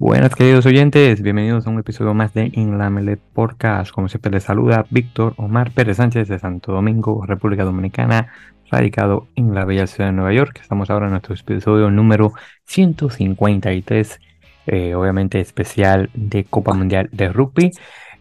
Buenas 0.00 0.36
queridos 0.36 0.64
oyentes, 0.64 1.22
bienvenidos 1.22 1.66
a 1.66 1.70
un 1.70 1.80
episodio 1.80 2.14
más 2.14 2.32
de 2.32 2.52
In 2.52 2.78
la 2.78 2.88
Mele 2.88 3.16
Podcast. 3.16 3.90
Como 3.90 4.08
siempre 4.08 4.30
les 4.30 4.44
saluda 4.44 4.86
Víctor 4.90 5.34
Omar 5.38 5.72
Pérez 5.72 5.96
Sánchez 5.96 6.28
de 6.28 6.38
Santo 6.38 6.70
Domingo, 6.70 7.26
República 7.26 7.64
Dominicana, 7.64 8.28
radicado 8.70 9.26
en 9.34 9.56
la 9.56 9.64
bella 9.64 9.88
ciudad 9.88 10.10
de 10.10 10.12
Nueva 10.12 10.32
York. 10.32 10.60
Estamos 10.62 10.88
ahora 10.88 11.06
en 11.06 11.10
nuestro 11.10 11.34
episodio 11.34 11.90
número 11.90 12.32
153, 12.66 14.20
eh, 14.68 14.94
obviamente 14.94 15.40
especial 15.40 16.10
de 16.14 16.44
Copa 16.44 16.74
Mundial 16.74 17.08
de 17.10 17.30
Rugby. 17.30 17.72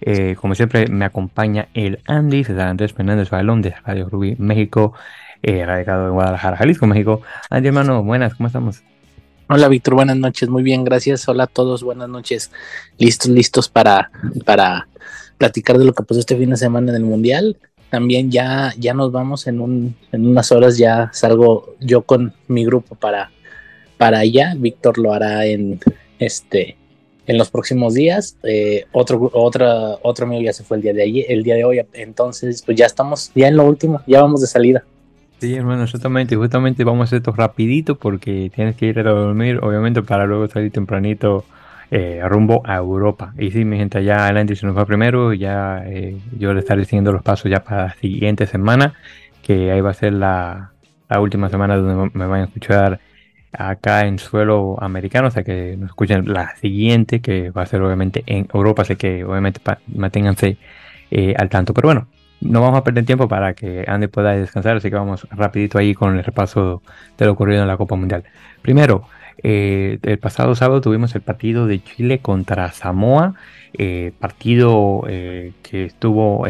Eh, 0.01 0.35
como 0.35 0.55
siempre 0.55 0.87
me 0.87 1.05
acompaña 1.05 1.67
el 1.75 1.99
Andy, 2.07 2.43
César 2.43 2.69
Andrés 2.69 2.93
Fernández 2.93 3.29
Balón 3.29 3.61
de 3.61 3.75
Radio 3.85 4.09
Rugby 4.09 4.35
México, 4.39 4.95
eh, 5.43 5.63
radicado 5.63 6.07
en 6.07 6.13
Guadalajara, 6.13 6.57
Jalisco, 6.57 6.87
México. 6.87 7.21
Andy 7.51 7.67
hermano, 7.67 8.03
buenas, 8.03 8.33
¿cómo 8.33 8.47
estamos? 8.47 8.83
Hola 9.49 9.69
Víctor, 9.69 9.93
buenas 9.93 10.17
noches, 10.17 10.49
muy 10.49 10.61
bien, 10.61 10.83
gracias. 10.83 11.25
Hola 11.29 11.45
a 11.45 11.47
todos, 11.47 11.81
buenas 11.81 12.09
noches. 12.09 12.51
Listos, 12.97 13.31
listos 13.31 13.69
para, 13.69 14.11
para 14.43 14.89
platicar 15.37 15.77
de 15.77 15.85
lo 15.85 15.93
que 15.93 16.03
pasó 16.03 16.19
este 16.19 16.35
fin 16.35 16.49
de 16.49 16.57
semana 16.57 16.89
en 16.89 16.97
el 16.97 17.05
Mundial. 17.05 17.55
También 17.89 18.29
ya, 18.29 18.73
ya 18.77 18.93
nos 18.93 19.13
vamos 19.13 19.47
en, 19.47 19.61
un, 19.61 19.95
en 20.11 20.27
unas 20.27 20.51
horas, 20.51 20.77
ya 20.77 21.11
salgo 21.13 21.77
yo 21.79 22.01
con 22.01 22.33
mi 22.49 22.65
grupo 22.65 22.95
para, 22.95 23.31
para 23.97 24.19
allá. 24.19 24.53
Víctor 24.57 24.97
lo 24.97 25.13
hará 25.13 25.45
en 25.45 25.79
este 26.19 26.75
en 27.25 27.37
los 27.37 27.49
próximos 27.49 27.93
días. 27.93 28.35
Eh, 28.43 28.83
otro, 28.91 29.31
otra, 29.33 29.95
otro 30.03 30.25
amigo 30.25 30.41
ya 30.41 30.51
se 30.51 30.65
fue 30.65 30.75
el 30.75 30.83
día 30.83 30.93
de 30.93 31.03
ayer, 31.03 31.25
el 31.29 31.43
día 31.43 31.55
de 31.55 31.63
hoy. 31.63 31.81
Entonces, 31.93 32.63
pues 32.63 32.77
ya 32.77 32.85
estamos 32.85 33.31
ya 33.33 33.47
en 33.47 33.55
lo 33.55 33.63
último, 33.63 34.01
ya 34.07 34.21
vamos 34.21 34.41
de 34.41 34.47
salida. 34.47 34.83
Sí, 35.39 35.53
hermano, 35.53 35.85
justamente, 35.85 36.35
justamente 36.35 36.83
vamos 36.83 37.01
a 37.01 37.03
hacer 37.05 37.17
esto 37.17 37.31
rapidito 37.31 37.95
porque 37.95 38.51
tienes 38.55 38.75
que 38.75 38.87
ir 38.87 38.99
a 38.99 39.03
dormir, 39.03 39.59
obviamente, 39.61 40.01
para 40.01 40.25
luego 40.25 40.47
salir 40.47 40.71
tempranito 40.71 41.45
eh, 41.91 42.21
rumbo 42.27 42.63
a 42.65 42.75
Europa. 42.77 43.33
Y 43.37 43.51
sí, 43.51 43.63
mi 43.63 43.77
gente, 43.77 43.99
allá 43.99 44.25
adelante 44.25 44.55
se 44.55 44.65
nos 44.65 44.75
va 44.75 44.85
primero, 44.85 45.33
ya 45.33 45.83
eh, 45.85 46.17
yo 46.39 46.53
le 46.53 46.61
estaré 46.61 46.85
siguiendo 46.85 47.11
los 47.11 47.21
pasos 47.21 47.51
ya 47.51 47.63
para 47.63 47.83
la 47.85 47.93
siguiente 47.93 48.47
semana, 48.47 48.95
que 49.43 49.71
ahí 49.71 49.79
va 49.79 49.91
a 49.91 49.93
ser 49.93 50.13
la, 50.13 50.71
última 51.19 51.49
semana 51.49 51.77
donde 51.77 52.11
me 52.17 52.25
van 52.25 52.41
a 52.41 52.43
escuchar 52.45 52.99
acá 53.53 54.07
en 54.07 54.19
suelo 54.19 54.75
americano, 54.81 55.27
o 55.29 55.31
sea 55.31 55.43
que 55.43 55.77
nos 55.77 55.91
escuchen 55.91 56.33
la 56.33 56.55
siguiente, 56.57 57.21
que 57.21 57.51
va 57.51 57.61
a 57.63 57.65
ser 57.67 57.81
obviamente 57.81 58.23
en 58.25 58.47
Europa, 58.53 58.81
así 58.81 58.95
que 58.95 59.23
obviamente 59.23 59.61
manténganse 59.87 60.57
eh, 61.11 61.35
al 61.37 61.49
tanto. 61.49 61.73
Pero 61.73 61.87
bueno, 61.89 62.07
no 62.41 62.61
vamos 62.61 62.79
a 62.79 62.83
perder 62.83 63.05
tiempo 63.05 63.27
para 63.27 63.53
que 63.53 63.85
Andy 63.87 64.07
pueda 64.07 64.31
descansar, 64.33 64.77
así 64.77 64.89
que 64.89 64.95
vamos 64.95 65.27
rapidito 65.31 65.77
ahí 65.77 65.93
con 65.93 66.17
el 66.17 66.23
repaso 66.23 66.81
de 67.17 67.25
lo 67.25 67.31
ocurrido 67.31 67.61
en 67.61 67.67
la 67.67 67.77
Copa 67.77 67.95
Mundial. 67.95 68.23
Primero, 68.61 69.07
eh, 69.43 69.99
el 70.01 70.17
pasado 70.19 70.55
sábado 70.55 70.81
tuvimos 70.81 71.13
el 71.15 71.21
partido 71.21 71.67
de 71.67 71.83
Chile 71.83 72.19
contra 72.19 72.71
Samoa, 72.71 73.35
eh, 73.73 74.11
partido 74.19 75.03
eh, 75.07 75.53
que 75.63 75.85
estuvo, 75.85 76.45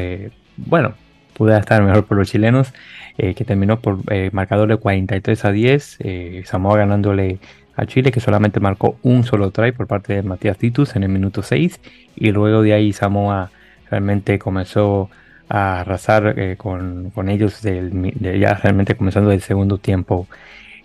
bueno, 0.58 0.94
pudo 1.34 1.56
estar 1.56 1.84
mejor 1.84 2.06
por 2.06 2.18
los 2.18 2.30
chilenos, 2.30 2.74
que 3.18 3.46
terminó 3.46 3.80
por 3.80 4.00
marcador 4.32 4.70
de 4.70 4.78
43 4.78 5.46
a 5.46 5.52
10, 5.52 6.00
Samoa 6.46 6.78
ganándole 6.78 7.40
a 7.76 7.86
Chile, 7.86 8.12
que 8.12 8.20
solamente 8.20 8.60
marcó 8.60 8.98
un 9.04 9.24
solo 9.24 9.52
try 9.52 9.72
por 9.72 9.88
parte 9.88 10.14
de 10.14 10.24
Matías 10.24 10.58
Titus 10.58 10.96
en 10.96 11.04
el 11.04 11.10
minuto 11.10 11.42
6, 11.44 11.80
y 12.16 12.32
luego 12.32 12.62
de 12.62 12.74
ahí 12.74 12.94
Samoa 12.94 13.52
realmente 13.90 14.38
comenzó 14.40 15.10
a 15.50 15.82
arrasar 15.82 16.36
eh, 16.38 16.56
con, 16.58 17.12
ellos 17.30 17.62
ya 17.62 18.54
realmente 18.56 18.96
comenzando 18.96 19.32
el 19.32 19.42
segundo 19.42 19.78
tiempo 19.78 20.28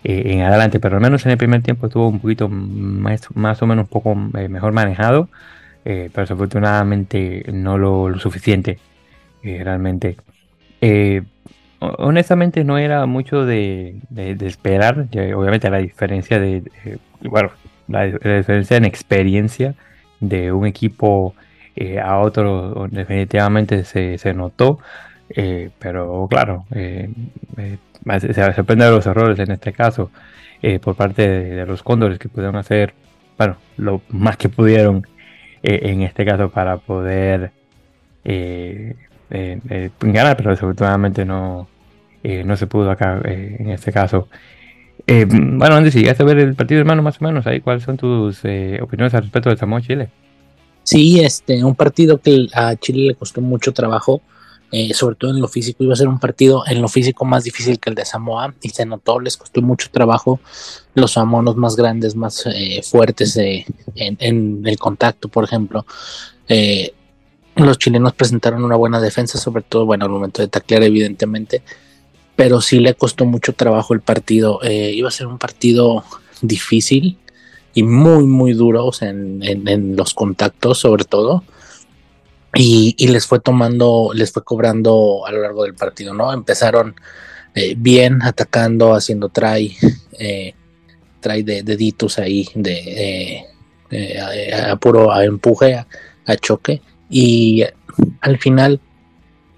eh, 0.03 0.23
en 0.25 0.41
adelante, 0.41 0.79
pero 0.79 0.95
al 0.95 1.01
menos 1.01 1.25
en 1.25 1.31
el 1.31 1.37
primer 1.37 1.61
tiempo 1.61 1.87
estuvo 1.87 2.07
un 2.07 2.19
poquito 2.19 2.49
más, 2.49 3.21
más 3.35 3.61
o 3.61 3.67
menos 3.67 3.85
un 3.85 3.89
poco 3.89 4.11
eh, 4.37 4.47
mejor 4.47 4.73
manejado, 4.73 5.29
pero 5.83 6.09
desafortunadamente 6.15 7.43
no 7.51 7.77
lo, 7.77 8.17
suficiente 8.17 8.79
realmente. 9.43 10.15
honestamente 11.79 12.63
no 12.63 12.77
era 12.77 13.05
mucho 13.05 13.45
de, 13.45 13.97
esperar, 14.39 15.07
obviamente 15.35 15.69
la 15.69 15.79
diferencia 15.79 16.39
de, 16.39 16.63
bueno, 17.23 17.51
la 17.89 18.05
diferencia 18.05 18.77
en 18.77 18.85
experiencia 18.85 19.75
de 20.21 20.53
un 20.53 20.65
equipo 20.65 21.35
eh, 21.75 21.99
a 21.99 22.19
otro 22.19 22.87
definitivamente 22.91 23.83
se, 23.83 24.17
se 24.19 24.33
notó, 24.33 24.79
eh, 25.29 25.71
pero 25.79 26.27
claro, 26.29 26.65
eh, 26.71 27.09
se, 28.19 28.41
aprende 28.43 28.85
de 28.85 28.91
los 28.91 29.05
errores 29.07 29.39
en 29.39 29.51
este 29.51 29.73
caso 29.73 30.11
por 30.81 30.95
parte 30.95 31.27
de, 31.27 31.65
los 31.65 31.83
cóndores 31.83 32.19
que 32.19 32.29
pudieron 32.29 32.55
hacer, 32.55 32.93
bueno, 33.37 33.57
lo 33.75 34.01
más 34.09 34.37
que 34.37 34.47
pudieron 34.47 35.05
en 35.61 36.03
este 36.03 36.23
caso 36.23 36.49
para 36.49 36.77
poder 36.77 37.51
ganar, 39.99 40.37
pero 40.37 40.51
desafortunadamente 40.51 41.25
no, 41.25 41.67
no 42.45 42.55
se 42.55 42.67
pudo 42.67 42.91
acá 42.91 43.19
en 43.25 43.71
este 43.71 43.91
caso. 43.91 44.29
bueno, 45.05 45.75
Andy, 45.75 45.91
si 45.91 45.99
llegaste 45.99 46.23
a 46.23 46.27
ver 46.27 46.39
el 46.39 46.55
partido, 46.55 46.79
hermano, 46.79 47.01
más 47.01 47.21
o 47.21 47.25
menos, 47.25 47.45
ahí, 47.45 47.59
¿cuáles 47.59 47.83
son 47.83 47.97
tus 47.97 48.39
opiniones 48.81 49.13
al 49.15 49.23
respecto 49.23 49.49
de 49.49 49.57
Samoa 49.57 49.81
Chile? 49.81 50.09
Sí, 50.83 51.21
este, 51.21 51.63
un 51.63 51.75
partido 51.75 52.19
que 52.19 52.47
a 52.53 52.75
Chile 52.75 53.07
le 53.07 53.15
costó 53.15 53.39
mucho 53.39 53.71
trabajo, 53.71 54.21
eh, 54.71 54.93
sobre 54.93 55.15
todo 55.15 55.31
en 55.31 55.39
lo 55.39 55.47
físico. 55.47 55.83
Iba 55.83 55.93
a 55.93 55.97
ser 55.97 56.09
un 56.09 56.19
partido 56.19 56.63
en 56.67 56.81
lo 56.81 56.89
físico 56.89 57.23
más 57.25 57.45
difícil 57.45 57.79
que 57.79 57.89
el 57.89 57.95
de 57.95 58.05
Samoa 58.05 58.53
y 58.61 58.69
se 58.69 58.85
notó, 58.85 59.19
les 59.19 59.37
costó 59.37 59.61
mucho 59.61 59.89
trabajo. 59.91 60.39
Los 60.93 61.13
samoanos 61.13 61.55
más 61.55 61.75
grandes, 61.75 62.15
más 62.15 62.43
eh, 62.47 62.81
fuertes 62.83 63.37
eh, 63.37 63.65
en, 63.95 64.67
el 64.67 64.77
contacto, 64.77 65.29
por 65.29 65.45
ejemplo. 65.45 65.85
los 67.55 67.77
chilenos 67.77 68.13
presentaron 68.13 68.63
una 68.63 68.75
buena 68.75 68.99
defensa, 68.99 69.37
sobre 69.37 69.63
todo, 69.63 69.85
bueno, 69.85 70.05
al 70.05 70.11
momento 70.11 70.41
de 70.41 70.49
taclear, 70.49 70.83
evidentemente, 70.83 71.63
pero 72.35 72.59
sí 72.61 72.79
le 72.79 72.93
costó 72.95 73.25
mucho 73.25 73.53
trabajo 73.53 73.93
el 73.93 74.01
partido. 74.01 74.59
iba 74.63 75.07
a 75.07 75.11
ser 75.11 75.27
un 75.27 75.37
partido 75.37 76.03
difícil 76.41 77.17
y 77.73 77.83
muy, 77.83 78.25
muy 78.25 78.53
duros 78.53 79.01
en, 79.01 79.41
en, 79.43 79.95
los 79.95 80.13
contactos, 80.13 80.79
sobre 80.79 81.05
todo. 81.05 81.43
Y, 82.55 82.95
y, 82.99 83.07
les 83.07 83.25
fue 83.25 83.39
tomando, 83.39 84.11
les 84.13 84.31
fue 84.31 84.43
cobrando 84.43 85.25
a 85.25 85.31
lo 85.31 85.41
largo 85.41 85.63
del 85.63 85.73
partido, 85.73 86.13
¿no? 86.13 86.31
Empezaron 86.31 86.95
eh, 87.55 87.75
bien 87.77 88.23
atacando, 88.23 88.95
haciendo 88.95 89.29
try, 89.29 89.77
eh, 90.19 90.55
try 91.19 91.43
de 91.43 91.61
deditos 91.61 92.17
ahí, 92.17 92.49
de 92.55 93.45
eh, 93.91 94.53
a, 94.53 94.75
puro 94.77 95.11
a 95.11 95.23
empuje, 95.23 95.75
a, 95.75 96.35
choque. 96.37 96.81
Y 97.11 97.63
al 98.21 98.39
final, 98.39 98.79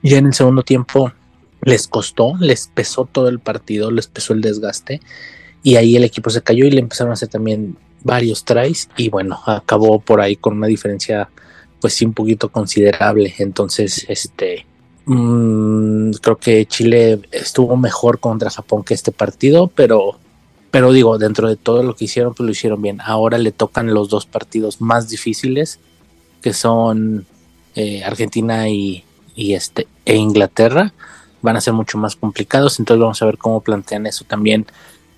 ya 0.04 0.18
en 0.18 0.28
el 0.28 0.34
segundo 0.34 0.64
tiempo, 0.64 1.14
les 1.62 1.88
costó, 1.88 2.36
les 2.38 2.68
pesó 2.68 3.08
todo 3.10 3.30
el 3.30 3.40
partido, 3.40 3.92
les 3.92 4.08
pesó 4.08 4.34
el 4.34 4.42
desgaste. 4.42 5.00
Y 5.64 5.78
ahí 5.78 5.96
el 5.96 6.04
equipo 6.04 6.30
se 6.30 6.42
cayó 6.42 6.66
y 6.66 6.72
le 6.72 6.82
empezaron 6.82 7.12
a 7.12 7.14
hacer 7.14 7.30
también 7.30 7.78
varios 8.06 8.46
tries 8.46 8.88
y 8.96 9.10
bueno, 9.10 9.42
acabó 9.48 10.00
por 10.00 10.22
ahí 10.22 10.36
con 10.36 10.56
una 10.56 10.68
diferencia 10.68 11.28
pues 11.82 11.96
sí 11.96 12.06
un 12.06 12.14
poquito 12.14 12.50
considerable. 12.50 13.34
Entonces, 13.40 14.06
este, 14.08 14.66
mmm, 15.06 16.12
creo 16.22 16.38
que 16.38 16.66
Chile 16.68 17.20
estuvo 17.32 17.76
mejor 17.76 18.20
contra 18.20 18.52
Japón 18.52 18.84
que 18.84 18.94
este 18.94 19.12
partido, 19.12 19.68
pero, 19.68 20.20
pero 20.72 20.92
digo, 20.94 21.18
dentro 21.18 21.50
de 21.50 21.56
todo 21.58 21.82
lo 21.82 21.96
que 21.96 22.06
hicieron, 22.06 22.34
pues 22.36 22.46
lo 22.46 22.52
hicieron 22.52 22.82
bien. 22.82 23.02
Ahora 23.02 23.40
le 23.40 23.52
tocan 23.52 23.94
los 23.94 24.10
dos 24.10 24.28
partidos 24.28 24.82
más 24.82 25.10
difíciles, 25.10 25.80
que 26.42 26.54
son 26.54 27.26
eh, 27.74 28.04
Argentina 28.04 28.70
y, 28.70 29.04
este, 29.36 29.88
e 30.06 30.16
Inglaterra. 30.16 30.94
Van 31.42 31.58
a 31.58 31.62
ser 31.62 31.74
mucho 31.74 31.98
más 31.98 32.16
complicados, 32.16 32.80
entonces 32.80 33.02
vamos 33.02 33.22
a 33.22 33.26
ver 33.26 33.38
cómo 33.40 33.62
plantean 33.62 34.06
eso 34.06 34.26
también 34.26 34.66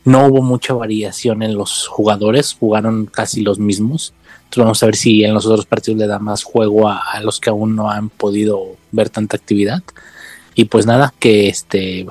no 0.07 0.25
hubo 0.25 0.41
mucha 0.41 0.73
variación 0.73 1.43
en 1.43 1.57
los 1.57 1.85
jugadores, 1.85 2.55
jugaron 2.57 3.07
casi 3.07 3.41
los 3.41 3.59
mismos. 3.59 4.13
Entonces 4.45 4.63
vamos 4.63 4.81
a 4.81 4.85
ver 4.85 4.95
si 4.95 5.25
en 5.25 5.33
los 5.33 5.45
otros 5.45 5.65
partidos 5.65 5.99
le 5.99 6.07
da 6.07 6.17
más 6.17 6.45
juego 6.45 6.87
a, 6.87 7.19
los 7.21 7.41
que 7.41 7.49
aún 7.49 7.75
no 7.75 7.91
han 7.91 8.07
podido 8.07 8.77
ver 8.93 9.09
tanta 9.09 9.35
actividad. 9.35 9.83
Y 10.55 10.63
pues 10.65 10.85
nada, 10.85 11.13
que 11.19 11.49
este 11.49 12.05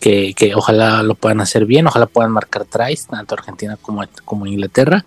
que, 0.00 0.52
ojalá 0.54 1.02
lo 1.02 1.14
puedan 1.14 1.40
hacer 1.40 1.64
bien, 1.64 1.86
ojalá 1.86 2.04
puedan 2.04 2.30
marcar 2.30 2.66
tries, 2.66 3.06
tanto 3.06 3.34
Argentina 3.34 3.78
como, 3.80 4.04
como 4.26 4.46
Inglaterra, 4.46 5.06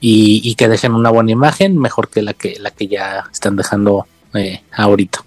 y, 0.00 0.56
que 0.56 0.68
dejen 0.68 0.94
una 0.94 1.10
buena 1.10 1.30
imagen, 1.30 1.78
mejor 1.78 2.10
que 2.10 2.22
la 2.22 2.34
que, 2.34 2.58
la 2.58 2.72
que 2.72 2.88
ya 2.88 3.28
están 3.32 3.54
dejando 3.54 4.08
eh, 4.34 4.62
ahorita. 4.72 5.20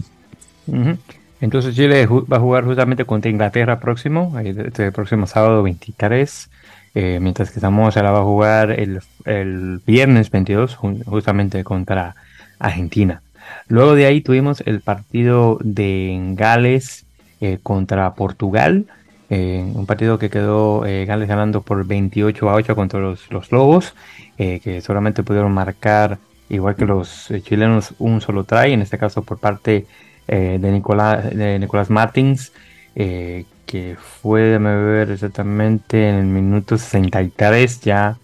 Entonces 1.41 1.75
Chile 1.75 2.05
va 2.05 2.37
a 2.37 2.39
jugar 2.39 2.63
justamente 2.63 3.03
contra 3.03 3.31
Inglaterra 3.31 3.79
próximo, 3.79 4.39
este 4.39 4.91
próximo 4.91 5.25
sábado 5.25 5.63
23, 5.63 6.49
eh, 6.93 7.17
mientras 7.19 7.49
que 7.49 7.59
Samoa 7.59 7.91
la 7.95 8.11
va 8.11 8.19
a 8.19 8.23
jugar 8.23 8.71
el, 8.71 9.01
viernes 9.85 10.29
22 10.29 10.75
justamente 10.75 11.63
contra 11.63 12.15
Argentina. 12.59 13.23
Luego 13.67 13.95
de 13.95 14.05
ahí 14.05 14.21
tuvimos 14.21 14.61
el 14.67 14.81
partido 14.81 15.57
de 15.61 16.15
Gales 16.35 17.05
eh, 17.41 17.57
contra 17.61 18.13
Portugal. 18.13 18.85
un 19.29 19.85
partido 19.87 20.19
que 20.19 20.29
quedó 20.29 20.81
Gales 20.81 21.27
ganando 21.27 21.61
por 21.61 21.87
28 21.87 22.49
a 22.49 22.53
8 22.53 22.75
contra 22.75 22.99
los, 22.99 23.31
los 23.31 23.51
Lobos, 23.51 23.95
que 24.37 24.81
solamente 24.81 25.23
pudieron 25.23 25.53
marcar, 25.53 26.19
igual 26.49 26.75
que 26.75 26.85
los 26.85 27.31
chilenos, 27.43 27.95
un 27.97 28.21
solo 28.21 28.43
try, 28.43 28.73
en 28.73 28.81
este 28.81 28.97
caso 28.97 29.23
por 29.23 29.39
parte 29.39 29.85
de, 30.27 30.59
Nicolás, 30.59 31.29
de 31.35 31.59
Nicolás 31.59 31.89
Martins, 31.89 32.51
que 33.71 33.95
fue, 33.97 34.41
de 34.41 34.57
ver 34.59 35.11
exactamente 35.11 36.09
en 36.09 36.15
el 36.15 36.25
minuto 36.25 36.77
63 36.77 37.81
ya 37.81 38.17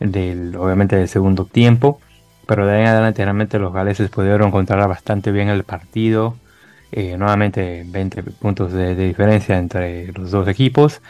del, 0.00 0.56
obviamente 0.56 0.96
del 0.96 1.08
segundo 1.08 1.44
tiempo, 1.44 2.00
pero 2.46 2.66
de 2.66 2.74
ahí 2.76 2.80
en 2.82 2.88
adelante 2.88 3.22
realmente 3.22 3.58
los 3.58 3.72
galeses 3.72 4.10
pudieron 4.10 4.50
controlar 4.50 4.88
bastante 4.88 5.30
bien 5.32 5.48
el 5.48 5.64
partido, 5.64 6.36
eh, 6.92 7.16
nuevamente 7.16 7.84
20 7.86 8.22
puntos 8.24 8.72
de, 8.72 8.94
diferencia 8.94 9.58
entre 9.58 10.12
los 10.12 10.30
dos 10.30 10.48
equipos, 10.48 11.00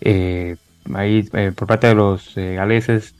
eh, 0.00 0.56
ahí 0.94 1.28
eh, 1.32 1.52
por 1.56 1.66
parte 1.66 1.88
de 1.88 1.94
los 1.94 2.34
galeses, 2.36 3.14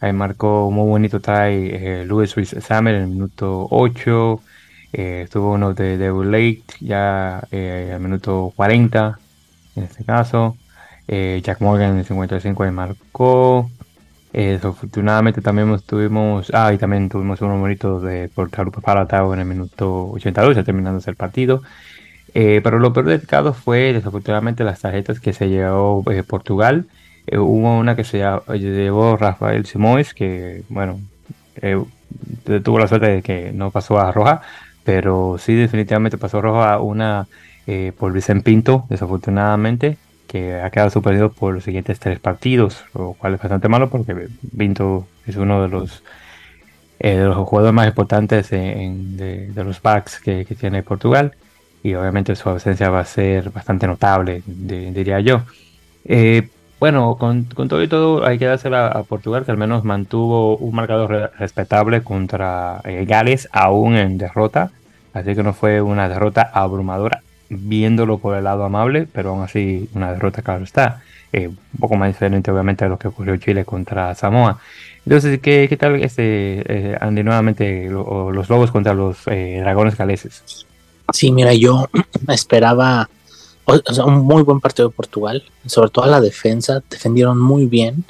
ahí 0.00 0.12
marcó 0.12 0.68
un 0.68 0.74
muy 0.74 0.88
bonito 0.88 1.20
try 1.20 2.04
Luis 2.06 2.34
Ruiz 2.34 2.54
Samer 2.60 2.94
en 2.94 3.02
el 3.02 3.08
minuto 3.08 3.66
8, 3.70 4.40
estuvo 4.92 5.52
uno 5.52 5.74
de, 5.74 5.96
de 5.98 6.10
Lake 6.24 6.62
ya 6.80 7.38
al 7.38 8.00
minuto 8.00 8.52
40, 8.56 9.18
en 9.76 9.84
este 9.84 10.04
caso. 10.04 10.56
Eh, 11.12 11.40
Jack 11.42 11.60
Morgan 11.60 11.92
en 11.92 11.98
el 11.98 12.04
55 12.04 12.70
marcó. 12.70 13.68
Eh, 14.32 14.52
desafortunadamente 14.52 15.40
también 15.40 15.76
tuvimos, 15.84 16.52
ah, 16.54 16.72
y 16.72 16.78
también 16.78 17.08
tuvimos 17.08 17.40
unos 17.40 17.58
bonitos 17.58 18.02
de 18.04 18.28
por 18.28 18.48
Paratao 18.50 19.34
en 19.34 19.40
el 19.40 19.46
minuto 19.46 20.10
82, 20.12 20.54
ya 20.54 20.62
terminándose 20.62 21.10
el 21.10 21.16
partido. 21.16 21.62
Eh, 22.34 22.60
pero 22.62 22.78
lo 22.78 22.92
peor 22.92 23.06
del 23.06 23.26
caso 23.26 23.52
fue 23.52 23.92
desafortunadamente 23.92 24.62
las 24.62 24.80
tarjetas 24.80 25.18
que 25.18 25.32
se 25.32 25.48
llevó 25.48 26.04
Portugal. 26.28 26.86
hubo 27.32 27.78
una 27.78 27.96
que 27.96 28.04
se 28.04 28.18
llevó 28.58 29.16
Rafael 29.16 29.66
Simões, 29.66 30.14
que 30.14 30.62
bueno, 30.68 31.00
tuvo 32.62 32.78
la 32.78 32.86
suerte 32.88 33.08
de 33.08 33.22
que 33.22 33.52
no 33.52 33.70
pasó 33.72 33.98
a 33.98 34.12
roja, 34.12 34.42
pero 34.90 35.36
sí 35.38 35.54
definitivamente 35.54 36.18
pasó 36.18 36.42
roja 36.42 36.80
una 36.80 37.28
eh, 37.68 37.92
por 37.96 38.12
Vicente 38.12 38.42
Pinto, 38.42 38.86
desafortunadamente, 38.88 39.98
que 40.26 40.60
ha 40.60 40.68
quedado 40.70 40.90
suspendido 40.90 41.30
por 41.30 41.54
los 41.54 41.62
siguientes 41.62 42.00
tres 42.00 42.18
partidos, 42.18 42.82
lo 42.92 43.12
cual 43.12 43.34
es 43.34 43.40
bastante 43.40 43.68
malo 43.68 43.88
porque 43.88 44.26
Pinto 44.58 45.06
es 45.28 45.36
uno 45.36 45.62
de 45.62 45.68
los, 45.68 46.02
eh, 46.98 47.18
de 47.18 47.24
los 47.24 47.36
jugadores 47.36 47.72
más 47.72 47.86
importantes 47.86 48.50
de, 48.50 49.52
los 49.54 49.80
backs 49.80 50.18
que, 50.18 50.44
tiene 50.58 50.82
Portugal 50.82 51.36
y 51.84 51.94
obviamente 51.94 52.34
su 52.34 52.48
ausencia 52.48 52.90
va 52.90 52.98
a 52.98 53.04
ser 53.04 53.50
bastante 53.50 53.86
notable, 53.86 54.42
diría 54.44 55.20
yo. 55.20 55.42
Eh, 56.04 56.48
bueno, 56.80 57.14
con, 57.16 57.44
todo 57.46 57.80
y 57.80 57.86
todo 57.86 58.26
hay 58.26 58.40
que 58.40 58.46
dársela 58.46 58.88
a 58.88 59.04
Portugal 59.04 59.44
que 59.44 59.52
al 59.52 59.56
menos 59.56 59.84
mantuvo 59.84 60.56
un 60.56 60.74
marcador 60.74 61.30
respetable 61.38 62.02
contra 62.02 62.82
Gales 63.06 63.48
aún 63.52 63.94
en 63.94 64.18
derrota, 64.18 64.72
así 65.12 65.34
que 65.34 65.42
no 65.42 65.52
fue 65.52 65.80
una 65.80 66.08
derrota 66.08 66.50
abrumadora 66.52 67.22
viéndolo 67.50 68.18
por 68.18 68.36
el 68.36 68.44
lado 68.44 68.64
amable, 68.64 69.08
pero 69.12 69.30
aún 69.30 69.42
así 69.42 69.88
una 69.94 70.12
derrota, 70.12 70.42
claro 70.42 70.64
está. 70.64 71.02
Eh, 71.32 71.46
un 71.46 71.78
poco 71.78 71.96
más 71.96 72.08
diferente, 72.08 72.50
obviamente, 72.50 72.84
a 72.84 72.88
lo 72.88 72.98
que 72.98 73.08
ocurrió 73.08 73.36
Chile 73.36 73.64
contra 73.64 74.14
Samoa. 74.14 74.58
Entonces, 75.04 75.38
¿qué, 75.40 75.66
qué 75.68 75.76
tal 75.76 76.02
este, 76.02 76.62
eh, 76.66 76.98
Andy, 77.00 77.22
nuevamente 77.22 77.88
los 77.88 78.48
Lobos 78.48 78.70
contra 78.70 78.94
los 78.94 79.18
eh, 79.26 79.58
Dragones 79.60 79.96
Galeses? 79.96 80.66
Sí, 81.12 81.30
mira, 81.30 81.54
yo 81.54 81.88
esperaba 82.28 83.08
un 84.04 84.18
muy 84.22 84.42
buen 84.42 84.60
partido 84.60 84.88
de 84.88 84.94
Portugal, 84.94 85.44
sobre 85.66 85.90
todo 85.90 86.06
la 86.06 86.20
defensa, 86.20 86.82
defendieron 86.90 87.38
muy 87.38 87.66
bien. 87.66 88.04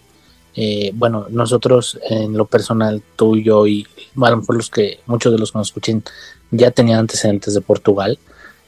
bueno, 0.94 1.26
nosotros 1.28 1.98
en 2.08 2.32
lo 2.36 2.46
personal, 2.46 3.02
tú 3.16 3.36
y 3.36 3.44
yo, 3.44 3.66
y 3.66 3.86
a 4.22 4.30
lo 4.30 4.42
los 4.48 4.70
que, 4.70 5.00
muchos 5.06 5.32
de 5.32 5.38
los 5.38 5.52
que 5.52 5.58
nos 5.58 5.68
escuchen, 5.68 6.02
ya 6.50 6.70
tenían 6.70 7.00
antecedentes 7.00 7.54
de 7.54 7.60
Portugal. 7.60 8.18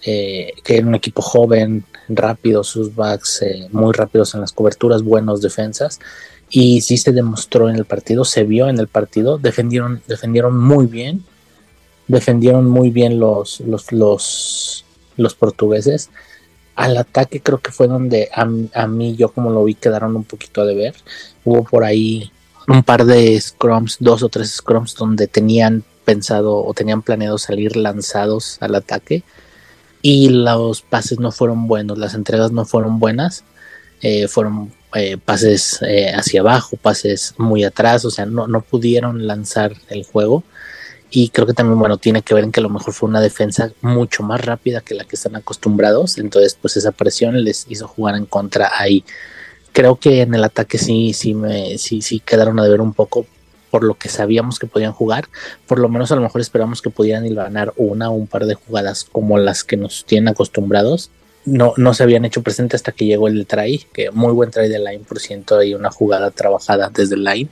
Eh, 0.04 0.54
que 0.64 0.78
era 0.78 0.86
un 0.86 0.96
equipo 0.96 1.22
joven, 1.22 1.84
rápido, 2.08 2.64
sus 2.64 2.92
backs 2.94 3.42
eh, 3.42 3.68
muy 3.70 3.92
rápidos 3.92 4.34
en 4.34 4.40
las 4.40 4.52
coberturas, 4.52 5.02
buenos 5.02 5.40
defensas. 5.40 6.00
Y 6.50 6.80
sí 6.80 6.96
se 6.96 7.12
demostró 7.12 7.70
en 7.70 7.76
el 7.76 7.84
partido, 7.84 8.24
se 8.24 8.44
vio 8.44 8.68
en 8.68 8.78
el 8.78 8.88
partido, 8.88 9.38
defendieron, 9.38 10.02
defendieron 10.08 10.58
muy 10.58 10.86
bien, 10.86 11.24
defendieron 12.08 12.68
muy 12.68 12.90
bien 12.90 13.18
los, 13.20 13.60
los, 13.60 13.92
los, 13.92 14.84
los 15.16 15.34
portugueses. 15.34 16.10
Al 16.74 16.96
ataque 16.96 17.40
creo 17.40 17.58
que 17.58 17.70
fue 17.70 17.86
donde 17.86 18.28
a, 18.34 18.42
a, 18.74 18.86
mí, 18.86 19.14
yo 19.16 19.30
como 19.30 19.50
lo 19.50 19.64
vi, 19.64 19.74
quedaron 19.74 20.16
un 20.16 20.24
poquito 20.24 20.62
a 20.62 20.66
deber. 20.66 20.94
Hubo 21.44 21.64
por 21.64 21.84
ahí 21.84 22.30
un 22.66 22.82
par 22.82 23.04
de 23.04 23.40
scrums, 23.40 23.96
dos 24.00 24.22
o 24.22 24.28
tres 24.28 24.50
scrums 24.50 24.94
donde 24.94 25.28
tenían 25.28 25.84
pensado 26.04 26.64
o 26.64 26.74
tenían 26.74 27.02
planeado 27.02 27.38
salir 27.38 27.76
lanzados 27.76 28.58
al 28.60 28.74
ataque 28.74 29.22
y 30.02 30.28
los 30.30 30.82
pases 30.82 31.20
no 31.20 31.30
fueron 31.30 31.68
buenos, 31.68 31.96
las 31.96 32.14
entregas 32.14 32.50
no 32.50 32.64
fueron 32.64 32.98
buenas, 32.98 33.44
eh, 34.02 34.26
fueron 34.26 34.72
eh, 34.94 35.16
pases 35.16 35.80
eh, 35.82 36.12
hacia 36.12 36.40
abajo, 36.40 36.76
pases 36.76 37.34
muy 37.38 37.64
atrás, 37.64 38.04
o 38.04 38.10
sea, 38.10 38.26
no, 38.26 38.48
no 38.48 38.60
pudieron 38.60 39.26
lanzar 39.26 39.74
el 39.88 40.04
juego. 40.04 40.42
Y 41.14 41.28
creo 41.28 41.46
que 41.46 41.52
también, 41.52 41.78
bueno, 41.78 41.98
tiene 41.98 42.22
que 42.22 42.34
ver 42.34 42.44
en 42.44 42.52
que 42.52 42.60
a 42.60 42.62
lo 42.62 42.70
mejor 42.70 42.94
fue 42.94 43.08
una 43.08 43.20
defensa 43.20 43.70
mucho 43.82 44.22
más 44.22 44.40
rápida 44.44 44.80
que 44.80 44.94
la 44.94 45.04
que 45.04 45.16
están 45.16 45.36
acostumbrados. 45.36 46.18
Entonces, 46.18 46.56
pues 46.60 46.76
esa 46.78 46.90
presión 46.90 47.42
les 47.44 47.66
hizo 47.68 47.86
jugar 47.86 48.16
en 48.16 48.24
contra 48.26 48.70
ahí. 48.78 49.04
Creo 49.72 49.96
que 49.96 50.22
en 50.22 50.34
el 50.34 50.42
ataque 50.42 50.78
sí, 50.78 51.12
sí, 51.12 51.34
me, 51.34 51.78
sí, 51.78 52.02
sí 52.02 52.20
quedaron 52.20 52.58
a 52.58 52.64
deber 52.64 52.80
un 52.80 52.94
poco 52.94 53.26
por 53.72 53.84
lo 53.84 53.94
que 53.94 54.10
sabíamos 54.10 54.58
que 54.58 54.66
podían 54.66 54.92
jugar, 54.92 55.24
por 55.66 55.78
lo 55.78 55.88
menos 55.88 56.12
a 56.12 56.14
lo 56.14 56.20
mejor 56.20 56.42
esperamos 56.42 56.82
que 56.82 56.90
pudieran 56.90 57.34
ganar 57.34 57.72
una 57.76 58.10
o 58.10 58.12
un 58.12 58.26
par 58.26 58.44
de 58.44 58.52
jugadas 58.52 59.04
como 59.10 59.38
las 59.38 59.64
que 59.64 59.78
nos 59.78 60.04
tienen 60.04 60.28
acostumbrados. 60.28 61.10
No, 61.46 61.72
no 61.78 61.94
se 61.94 62.02
habían 62.02 62.26
hecho 62.26 62.42
presente 62.42 62.76
hasta 62.76 62.92
que 62.92 63.06
llegó 63.06 63.28
el 63.28 63.46
try, 63.46 63.84
que 63.94 64.10
muy 64.10 64.32
buen 64.34 64.50
try 64.50 64.68
de 64.68 64.78
line 64.78 65.00
por 65.08 65.18
ciento 65.20 65.62
y 65.62 65.72
una 65.72 65.90
jugada 65.90 66.30
trabajada 66.30 66.90
desde 66.94 67.14
el 67.14 67.24
line. 67.24 67.48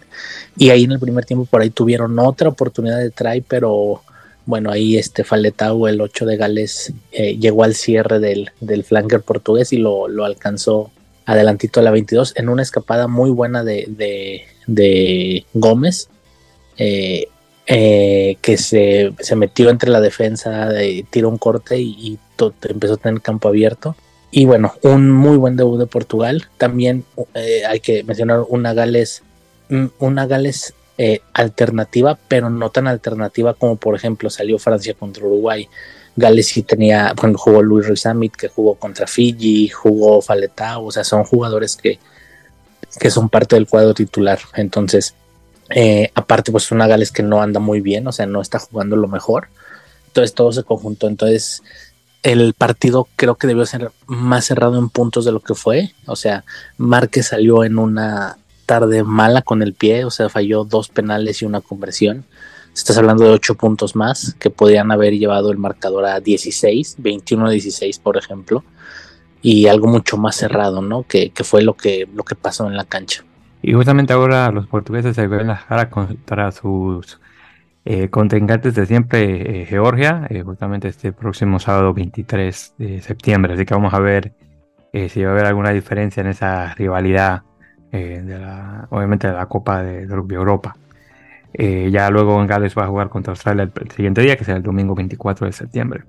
Y 0.59 0.69
ahí 0.69 0.85
en 0.85 0.93
el 0.93 1.01
primer 1.01 1.25
tiempo 1.25 1.47
por 1.47 1.63
ahí 1.63 1.71
tuvieron 1.71 2.19
otra 2.19 2.51
oportunidad 2.51 2.99
de 2.99 3.11
try, 3.11 3.41
pero 3.41 4.03
bueno, 4.45 4.71
ahí 4.71 4.99
este 4.99 5.25
Faletau, 5.25 5.87
el 5.87 6.03
8 6.03 6.27
de 6.27 6.37
Gales, 6.37 6.93
eh, 7.13 7.39
llegó 7.39 7.65
al 7.65 7.75
cierre 7.75 8.21
del, 8.21 8.51
del 8.61 8.85
flanker 8.85 9.23
portugués 9.23 9.73
y 9.73 9.79
lo, 9.79 10.07
lo, 10.07 10.27
alcanzó 10.27 10.91
adelantito 11.25 11.81
a 11.81 11.83
la 11.83 11.91
22 11.91 12.35
en 12.37 12.51
una 12.51 12.63
escapada 12.63 13.09
muy 13.09 13.31
buena 13.31 13.65
de, 13.65 13.87
de 14.67 15.47
Gómez, 15.53 16.10
eh, 16.83 17.29
eh, 17.67 18.39
que 18.41 18.57
se, 18.57 19.13
metió 19.37 19.69
entre 19.69 19.91
la 19.91 20.01
defensa, 20.01 20.71
tiró 21.11 21.29
un 21.29 21.37
corte 21.37 21.79
y, 21.79 22.19
empezó 22.63 22.95
a 22.95 22.97
tener 22.97 23.21
campo 23.21 23.49
abierto. 23.49 23.95
Y 24.31 24.47
bueno, 24.47 24.73
un 24.83 25.11
muy 25.11 25.37
buen 25.37 25.57
debut 25.57 25.79
de 25.79 25.87
Portugal. 25.87 26.47
También 26.57 27.05
eh, 27.35 27.65
hay 27.69 27.81
que 27.81 28.03
mencionar 28.03 28.45
una 28.49 28.73
Gales, 28.73 29.23
una 29.99 30.27
Gales 30.27 30.75
alternativa, 31.33 32.19
pero 32.29 32.51
no 32.51 32.69
tan 32.69 32.87
alternativa 32.87 33.55
como 33.55 33.77
por 33.77 33.95
ejemplo 33.95 34.29
salió 34.29 34.59
Francia 34.59 34.95
contra 34.95 35.25
Uruguay. 35.27 35.69
Gales 36.17 36.49
sí 36.49 36.63
tenía, 36.63 37.15
bueno, 37.21 37.39
jugó 37.39 37.63
Luis 37.63 37.87
Rizamit, 37.87 38.35
que 38.37 38.49
jugó 38.49 38.75
contra 38.75 39.07
Fiji, 39.07 39.69
jugó 39.69 40.23
Faletao, 40.23 40.87
o 40.87 40.91
sea, 40.91 41.05
son 41.05 41.25
jugadores 41.25 41.77
que, 41.77 41.99
que 42.99 43.11
son 43.11 43.29
parte 43.29 43.57
del 43.57 43.67
cuadro 43.67 43.95
titular. 43.95 44.39
Entonces, 44.55 45.15
eh, 45.71 46.11
aparte, 46.15 46.53
pues 46.53 46.71
una 46.73 46.87
Gales 46.87 47.13
que 47.13 47.23
no 47.23 47.43
anda 47.43 47.61
muy 47.61 47.81
bien, 47.81 48.07
o 48.07 48.13
sea, 48.13 48.27
no 48.27 48.41
está 48.41 48.59
jugando 48.59 48.97
lo 48.97 49.09
mejor. 49.09 49.49
Entonces, 50.09 50.35
todo 50.35 50.53
se 50.53 50.65
conjuntó. 50.65 51.09
Entonces, 51.09 51.63
el 52.23 52.55
partido 52.55 53.09
creo 53.17 53.37
que 53.37 53.47
debió 53.47 53.65
ser 53.67 53.93
más 54.07 54.45
cerrado 54.45 54.79
en 54.79 54.91
puntos 54.91 55.25
de 55.25 55.33
lo 55.33 55.41
que 55.41 55.55
fue. 55.55 55.93
O 56.07 56.17
sea, 56.17 56.45
Márquez 56.77 57.29
salió 57.29 57.65
en 57.65 57.79
una 57.79 58.39
tarde 58.67 59.03
mala 59.03 59.43
con 59.43 59.63
el 59.63 59.75
pie, 59.75 60.05
o 60.05 60.11
sea, 60.11 60.29
falló 60.29 60.65
dos 60.65 60.89
penales 60.89 61.43
y 61.43 61.47
una 61.47 61.61
conversión. 61.61 62.25
Estás 62.75 62.99
hablando 62.99 63.25
de 63.25 63.31
ocho 63.31 63.57
puntos 63.57 63.97
más 63.97 64.35
que 64.39 64.51
podían 64.51 64.93
haber 64.93 65.15
llevado 65.15 65.51
el 65.51 65.59
marcador 65.59 66.07
a 66.07 66.21
16, 66.21 66.97
21 66.99 67.47
a 67.47 67.51
16, 67.51 67.99
por 67.99 68.17
ejemplo 68.17 68.65
y 69.43 69.67
algo 69.67 69.87
mucho 69.87 70.17
más 70.17 70.37
cerrado, 70.37 70.83
¿no? 70.83 71.05
Que, 71.05 71.33
fue 71.45 71.63
lo 71.63 71.75
que, 71.75 72.09
lo 72.15 72.25
que 72.25 72.35
pasó 72.35 72.67
en 72.67 72.77
la 72.77 72.85
cancha. 72.85 73.25
Y 73.63 73.73
justamente 73.75 74.13
ahora 74.13 74.51
los 74.51 74.67
portugueses 74.67 75.15
se 75.17 75.27
ven 75.27 75.49
las 75.49 75.65
caras 75.65 75.87
contra 75.87 76.51
sus 76.51 77.21
eh, 77.85 78.09
de 78.11 78.87
siempre, 78.87 79.63
eh, 79.63 79.67
Georgia, 79.67 80.27
eh, 80.29 80.43
justamente 80.43 80.89
este 80.89 81.13
próximo 81.13 81.59
sábado 81.59 81.95
23 81.95 82.75
de 82.79 83.01
septiembre. 83.01 83.55
Así 83.55 83.65
que 83.65 83.75
vamos 83.75 83.95
a 83.95 84.01
ver 84.01 84.33
si 85.09 85.23
va 85.23 85.31
a 85.31 85.33
haber 85.33 85.47
alguna 85.47 85.71
diferencia 85.71 86.21
en 86.21 86.29
esa 86.29 86.75
rivalidad, 86.75 87.43
de 87.93 88.23
la, 88.39 88.87
obviamente 88.91 89.29
de 89.29 89.35
la 89.35 89.47
Copa 89.47 89.83
de, 89.83 90.07
Rugby 90.07 90.35
Europa. 90.35 90.77
ya 91.55 92.11
luego 92.11 92.41
en 92.41 92.47
Gales 92.49 92.77
va 92.77 92.85
a 92.85 92.89
jugar 92.89 93.09
contra 93.09 93.33
Australia 93.33 93.65
el, 93.65 93.73
el, 93.81 93.91
siguiente 93.93 94.21
día, 94.21 94.37
que 94.37 94.45
será 94.45 94.57
el 94.57 94.63
domingo 94.65 94.95
24 94.95 95.47
de 95.47 95.53
septiembre. 95.53 96.05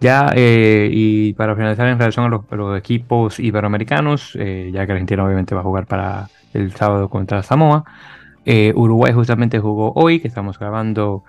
Ya, 0.00 0.32
eh, 0.34 0.90
y 0.92 1.32
para 1.34 1.54
finalizar 1.54 1.86
en 1.88 1.98
relación 1.98 2.26
a 2.26 2.56
los, 2.56 2.78
equipos 2.78 3.40
iberoamericanos, 3.40 4.36
eh, 4.38 4.70
ya 4.72 4.84
que 4.86 4.92
Argentina 4.92 5.24
obviamente 5.24 5.54
va 5.54 5.62
a 5.62 5.64
jugar 5.64 5.86
para 5.86 6.28
el 6.52 6.72
sábado 6.72 7.08
contra 7.08 7.42
Samoa, 7.42 7.84
eh, 8.44 8.72
Uruguay 8.76 9.12
justamente 9.12 9.58
jugó 9.58 9.92
hoy, 9.94 10.20
que 10.20 10.28
estamos 10.28 10.58
grabando 10.58 11.24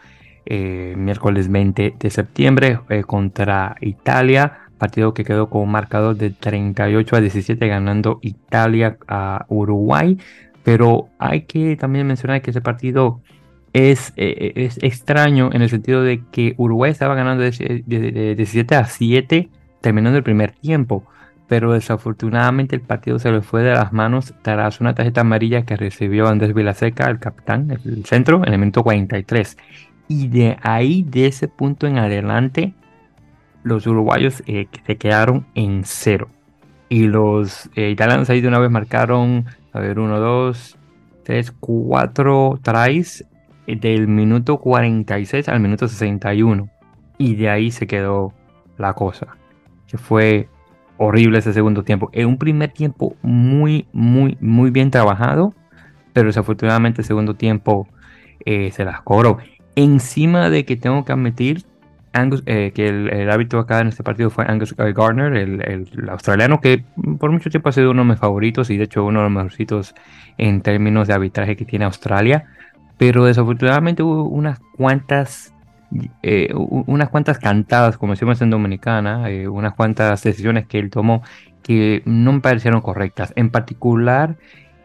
miércoles 0.48 1.50
20 1.50 1.96
de 1.98 2.10
septiembre, 2.12 2.80
contra 3.08 3.76
Italia, 3.82 4.60
partido 4.78 5.14
que 5.16 5.24
quedó 5.24 5.50
con 5.50 5.62
un 5.62 5.72
marcador 5.72 6.16
de 6.18 6.30
38 6.30 7.16
a 7.16 7.22
17 7.22 7.68
ganando 7.68 8.20
Italia 8.22 8.98
a 9.08 9.46
Uruguay, 9.50 10.20
pero 10.64 11.10
hay 11.18 11.42
que 11.42 11.76
también 11.78 12.06
mencionar 12.06 12.44
que 12.44 12.52
ese 12.52 12.62
partido 12.62 13.22
es, 13.76 14.14
eh, 14.16 14.54
es, 14.56 14.80
extraño 14.82 15.50
en 15.52 15.62
el 15.62 15.70
sentido 15.70 16.02
de 16.02 16.24
que 16.32 16.54
Uruguay 16.56 16.92
estaba 16.92 17.14
ganando 17.14 17.44
de, 17.44 18.36
17 18.38 18.74
a 18.74 18.86
7 18.86 19.50
terminando 19.82 20.18
el 20.18 20.24
primer 20.24 20.54
tiempo, 20.54 21.04
pero 21.50 21.74
desafortunadamente 21.74 22.78
el 22.78 22.82
partido 22.82 23.20
se 23.20 23.34
le 23.34 23.42
fue 23.42 23.64
de 23.64 23.74
las 23.74 23.92
manos 23.92 24.34
tras 24.44 24.80
una 24.80 24.96
tarjeta 24.96 25.22
amarilla 25.22 25.64
que 25.64 25.76
recibió 25.76 26.30
Andrés 26.30 26.54
Vilaseca, 26.54 27.10
el 27.10 27.20
capitán, 27.20 27.70
el 27.70 28.06
centro, 28.06 28.44
en 28.46 28.54
el 28.54 28.60
minuto 28.60 28.82
43. 28.82 29.58
Y 30.08 30.30
de 30.30 30.58
ahí, 30.62 31.04
de 31.04 31.28
ese 31.28 31.50
punto 31.50 31.86
en 31.86 31.98
adelante, 31.98 32.74
los 33.64 33.86
uruguayos 33.88 34.42
eh, 34.48 34.68
se 34.88 34.96
quedaron 34.96 35.46
en 35.54 35.82
cero. 35.84 36.30
Y 36.88 37.08
los 37.08 37.70
eh, 37.76 37.90
italianos 37.90 38.30
ahí 38.30 38.40
de 38.40 38.48
una 38.48 38.60
vez 38.60 38.72
marcaron, 38.72 39.46
a 39.74 39.80
ver, 39.82 40.00
1, 40.00 40.18
2, 40.18 40.78
3, 41.24 41.52
4 41.60 42.60
tries 42.64 43.26
del 43.68 44.08
minuto 44.08 44.58
46 44.58 45.50
al 45.50 45.60
minuto 45.60 45.88
61. 45.88 46.70
Y 47.18 47.36
de 47.36 47.50
ahí 47.50 47.72
se 47.72 47.88
quedó 47.88 48.34
la 48.78 48.94
cosa. 48.94 49.38
Que 49.88 49.98
fue 49.98 50.50
horrible 50.98 51.40
ese 51.40 51.54
segundo 51.54 51.84
tiempo. 51.84 52.10
En 52.14 52.28
un 52.28 52.38
primer 52.38 52.72
tiempo 52.72 53.16
muy, 53.22 53.88
muy, 53.94 54.38
muy 54.40 54.72
bien 54.72 54.92
trabajado. 54.92 55.54
Pero 56.14 56.28
desafortunadamente 56.28 57.02
el 57.02 57.08
segundo 57.08 57.36
tiempo 57.36 57.88
eh, 58.46 58.72
se 58.72 58.86
las 58.86 59.02
cobró. 59.02 59.38
Encima 59.76 60.50
de 60.50 60.64
que 60.66 60.78
tengo 60.78 61.04
que 61.04 61.12
admitir 61.12 61.66
eh, 62.46 62.72
que 62.74 62.88
el, 62.88 63.12
el, 63.12 63.30
árbitro 63.30 63.60
acá 63.60 63.82
en 63.82 63.88
este 63.88 64.02
partido 64.02 64.30
fue 64.30 64.46
Angus 64.48 64.74
Gardner, 64.74 65.36
el, 65.36 65.62
el, 65.62 66.10
australiano, 66.10 66.62
que 66.62 66.86
por 67.20 67.30
mucho 67.30 67.50
tiempo 67.50 67.68
ha 67.68 67.72
sido 67.74 67.92
uno 67.92 68.04
de 68.04 68.10
mis 68.12 68.20
favoritos 68.20 68.70
y 68.70 68.78
de 68.78 68.86
hecho 68.86 69.04
uno 69.04 69.20
de 69.20 69.24
los 69.26 69.34
mejorcitos 69.34 69.96
en 70.38 70.62
términos 70.62 71.10
de 71.10 71.14
arbitraje 71.14 71.58
que 71.58 71.66
tiene 71.66 71.84
Australia 71.84 72.46
pero 72.98 73.26
desafortunadamente 73.26 74.04
hubo 74.04 74.24
unas 74.24 74.60
cuantas 74.78 75.54
eh, 76.24 76.50
unas 76.54 77.10
cuantas 77.10 77.40
cantadas, 77.40 77.98
como 77.98 78.14
decimos 78.14 78.42
en 78.42 78.50
Dominicana, 78.50 79.30
eh, 79.30 79.48
unas 79.48 79.74
cuantas 79.74 80.24
decisiones 80.24 80.66
que 80.68 80.80
él 80.80 80.90
tomó 80.90 81.22
que 81.64 82.04
no 82.06 82.34
me 82.34 82.42
parecieron 82.42 82.82
correctas. 82.82 83.34
En 83.36 83.50
particular, 83.50 84.38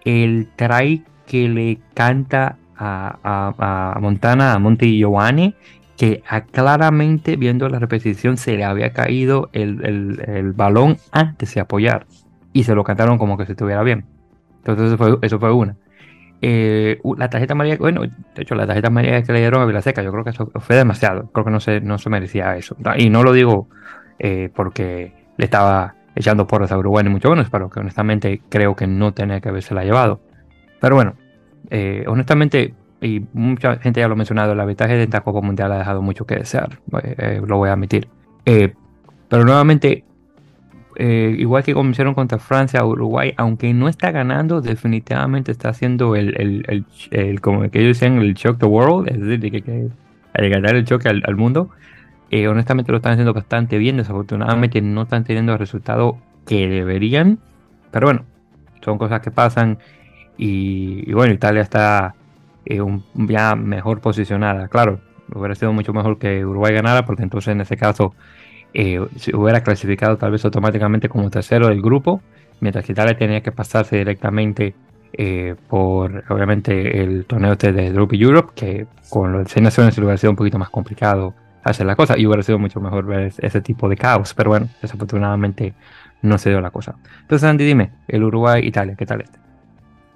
el 0.05 0.49
try 0.57 1.05
que 1.27 1.49
le 1.49 1.79
canta 1.95 2.57
a, 2.77 3.99
Montana, 4.01 4.55
a 4.55 4.59
Monte 4.59 4.91
Giovanni, 4.91 5.55
que 5.99 6.23
claramente 6.51 7.37
viendo 7.37 7.69
la 7.69 7.79
repetición 7.79 8.39
se 8.39 8.57
le 8.57 8.65
había 8.65 8.95
caído 8.95 9.51
el, 9.53 9.85
el, 10.27 10.53
balón 10.53 10.97
antes 11.13 11.55
de 11.55 11.61
apoyar 11.61 12.07
y 12.55 12.65
se 12.65 12.75
lo 12.75 12.83
cantaron 12.85 13.19
como 13.19 13.37
que 13.37 13.45
se 13.45 13.53
estuviera 13.53 13.83
bien. 13.83 14.07
Entonces 14.65 14.97
fue, 14.97 15.19
eso 15.21 15.39
fue 15.39 15.53
una. 15.53 15.77
Eh, 16.43 16.99
la 17.19 17.29
tarjeta 17.29 17.53
amarilla, 17.53 17.77
bueno, 17.79 18.03
de 18.03 18.43
hecho, 18.43 18.55
la 18.55 18.67
tarjeta 18.67 18.89
amarilla 18.89 19.23
que 19.23 19.33
le 19.33 19.41
dieron 19.41 19.63
a 19.63 19.67
Vilaseca, 19.67 20.03
yo 20.03 20.11
creo 20.11 20.25
que 20.25 20.31
eso 20.31 20.51
fue 20.57 20.77
demasiado. 20.77 21.31
Creo 21.33 21.45
que 21.45 21.51
no 21.51 21.61
se, 21.61 21.81
no 21.81 21.99
se 21.99 22.09
merecía 22.09 22.57
eso. 22.57 22.77
Y 22.97 23.11
no 23.11 23.23
lo 23.23 23.33
digo 23.33 23.69
eh, 24.19 24.51
porque 24.55 25.13
le 25.37 25.45
estaba 25.45 25.95
echando 26.15 26.47
porras 26.47 26.73
a 26.73 26.79
Uruguay, 26.79 27.05
ni 27.05 27.11
mucho 27.11 27.31
menos, 27.31 27.51
pero 27.51 27.69
que 27.69 27.81
honestamente 27.81 28.41
creo 28.49 28.75
que 28.75 28.87
no 28.87 29.13
tenía 29.13 29.41
que 29.41 29.49
haberse 29.51 29.75
la 29.75 29.85
llevado. 29.85 30.21
Pero 30.81 30.95
bueno, 30.97 31.15
eh, 31.71 32.05
honestamente, 32.07 32.75
y 33.03 33.27
mucha 33.33 33.77
gente 33.77 34.01
ya 34.01 34.09
lo 34.09 34.15
ha 34.15 34.17
mencionado, 34.17 34.53
el 34.53 34.61
arbitraje 34.61 34.97
de 34.97 35.05
esta 35.05 35.21
Copa 35.21 35.41
Mundial 35.41 35.73
ha 35.73 35.79
dejado 35.79 36.03
mucho 36.03 36.27
que 36.27 36.37
desear, 36.37 36.81
lo 37.47 37.57
voy 37.59 37.69
a 37.69 37.73
admitir. 37.73 38.09
pero 38.45 39.45
nuevamente, 39.45 40.05
eh, 41.03 41.35
igual 41.39 41.63
que 41.63 41.73
como 41.73 41.93
hicieron 41.93 42.13
contra 42.13 42.39
Francia, 42.39 42.85
Uruguay, 42.85 43.33
aunque 43.39 43.73
no 43.73 43.89
está 43.89 44.11
ganando, 44.11 44.61
definitivamente 44.61 45.51
está 45.51 45.71
haciendo 45.71 46.15
el, 46.15 46.39
el, 46.39 46.85
el, 47.11 47.41
como 47.41 47.63
que 47.71 47.79
ellos 47.81 47.99
dicen, 47.99 48.19
el 48.19 48.35
shock 48.35 48.59
the 48.59 48.67
world, 48.67 49.09
es 49.09 49.19
decir, 49.19 49.51
que, 49.51 49.63
que 49.63 49.89
el 50.35 50.51
ganar 50.51 50.77
el 50.77 50.85
choque 50.85 51.09
al, 51.09 51.37
mundo. 51.37 51.71
Eh, 52.31 52.49
honestamente 52.49 52.93
lo 52.93 52.99
están 52.99 53.13
haciendo 53.13 53.33
bastante 53.33 53.79
bien, 53.79 53.97
desafortunadamente 53.97 54.83
no 54.83 55.05
están 55.05 55.25
teniendo 55.25 55.55
el 55.55 55.59
resultado 55.59 56.19
que 56.47 56.69
deberían, 56.69 57.39
pero 57.91 58.09
bueno, 58.09 58.27
son 58.85 58.99
cosas 58.99 59.21
que 59.23 59.31
pasan 59.31 59.79
y, 60.37 61.11
bueno, 61.15 61.33
Italia 61.33 61.63
está 61.63 62.15
eh, 62.67 62.83
ya 63.15 63.57
mejor 63.57 64.03
posicionada, 64.03 64.69
claro, 64.69 65.01
hubiera 65.35 65.55
sido 65.55 65.73
mucho 65.73 65.95
mejor 65.95 66.19
que 66.19 66.45
Uruguay 66.45 66.75
ganara, 66.75 67.07
porque 67.07 67.23
entonces 67.23 67.53
en 67.53 67.63
ese 67.63 67.79
caso 67.79 68.15
eh, 68.75 69.05
se 69.17 69.35
hubiera 69.35 69.63
clasificado 69.63 70.17
tal 70.17 70.33
vez 70.33 70.45
automáticamente 70.45 71.09
como 71.09 71.31
tercero 71.31 71.69
del 71.69 71.83
grupo, 71.83 72.21
mientras 72.61 72.85
que 72.85 72.93
Italia 72.93 73.17
tenía 73.17 73.41
que 73.43 73.53
pasarse 73.53 73.97
directamente 73.97 74.75
eh, 75.13 75.57
por 75.69 76.25
obviamente 76.29 77.03
el 77.03 77.25
torneo 77.25 77.53
este 77.53 77.73
de 77.73 77.93
Rugby 77.93 78.23
Europe, 78.23 78.53
que 78.55 78.87
con 79.09 79.33
los 79.33 79.51
seis 79.51 79.63
naciones 79.63 79.99
hubiera 79.99 80.17
sido 80.17 80.31
un 80.31 80.37
poquito 80.37 80.59
más 80.59 80.71
complicado 80.71 81.35
hacer 81.65 81.85
la 81.85 81.97
cosa 81.97 82.17
y 82.17 82.27
hubiera 82.27 82.43
sido 82.43 82.59
mucho 82.59 82.81
mejor 82.81 83.05
ver 83.07 83.33
ese 83.39 83.61
tipo 83.61 83.89
de 83.89 83.97
caos, 83.97 84.33
pero 84.35 84.51
bueno, 84.51 84.69
desafortunadamente 84.81 85.75
no 86.23 86.39
se 86.39 86.51
dio 86.51 86.61
la 86.61 86.71
cosa. 86.71 86.95
Entonces 87.23 87.49
Andy, 87.49 87.65
dime, 87.65 87.91
el 88.07 88.23
Uruguay-Italia, 88.23 88.95
¿qué 88.97 89.05
tal 89.05 89.23
este? 89.23 89.39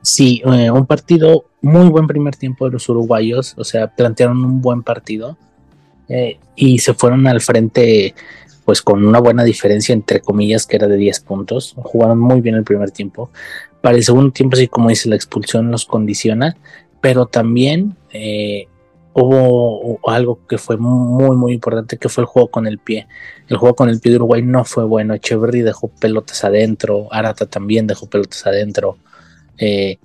Sí, 0.00 0.42
eh, 0.44 0.70
un 0.70 0.86
partido, 0.86 1.46
muy 1.60 1.88
buen 1.88 2.06
primer 2.06 2.36
tiempo 2.36 2.66
de 2.66 2.72
los 2.72 2.88
uruguayos, 2.88 3.54
o 3.56 3.64
sea, 3.64 3.88
plantearon 3.88 4.44
un 4.44 4.60
buen 4.60 4.82
partido 4.82 5.36
y 6.54 6.78
se 6.78 6.92
fueron 6.92 7.26
al 7.26 7.40
frente 7.40 8.14
pues 8.64 8.82
con 8.82 9.04
una 9.04 9.20
buena 9.20 9.44
diferencia 9.44 9.92
entre 9.92 10.20
comillas 10.20 10.66
que 10.66 10.76
era 10.76 10.88
de 10.88 10.96
10 10.96 11.20
puntos. 11.20 11.74
Jugaron 11.76 12.18
muy 12.18 12.40
bien 12.40 12.54
el 12.54 12.64
primer 12.64 12.90
tiempo. 12.90 13.30
Para 13.80 13.96
el 13.96 14.04
segundo 14.04 14.32
tiempo 14.32 14.56
sí 14.56 14.68
como 14.68 14.88
dice 14.88 15.08
la 15.08 15.16
expulsión 15.16 15.70
los 15.70 15.84
condiciona, 15.84 16.56
pero 17.00 17.26
también 17.26 17.96
eh, 18.12 18.68
hubo 19.12 20.00
algo 20.08 20.46
que 20.46 20.58
fue 20.58 20.76
muy 20.76 21.36
muy 21.36 21.52
importante 21.52 21.98
que 21.98 22.08
fue 22.08 22.22
el 22.22 22.26
juego 22.26 22.50
con 22.50 22.66
el 22.66 22.78
pie. 22.78 23.06
El 23.48 23.58
juego 23.58 23.74
con 23.74 23.88
el 23.88 24.00
pie 24.00 24.12
de 24.12 24.16
Uruguay 24.16 24.42
no 24.42 24.64
fue 24.64 24.84
bueno. 24.84 25.14
Echeverry 25.14 25.60
dejó 25.60 25.88
pelotas 25.88 26.44
adentro, 26.44 27.08
Arata 27.10 27.46
también 27.46 27.86
dejó 27.86 28.06
pelotas 28.06 28.46
adentro. 28.46 28.96
Eh, 29.58 29.98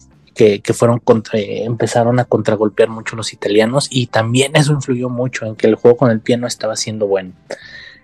que, 0.62 0.74
fueron 0.74 1.00
contra, 1.00 1.38
empezaron 1.38 2.18
a 2.20 2.26
contragolpear 2.26 2.88
mucho 2.88 3.18
los 3.18 3.34
italianos 3.34 3.88
y 3.90 4.08
también 4.08 4.56
eso 4.56 4.72
influyó 4.72 5.10
mucho 5.10 5.46
en 5.46 5.56
que 5.58 5.68
el 5.68 5.76
juego 5.76 5.98
con 5.98 6.12
el 6.12 6.22
pie 6.22 6.38
no 6.38 6.48
estaba 6.48 6.78
siendo 6.78 7.08
bueno. 7.08 7.34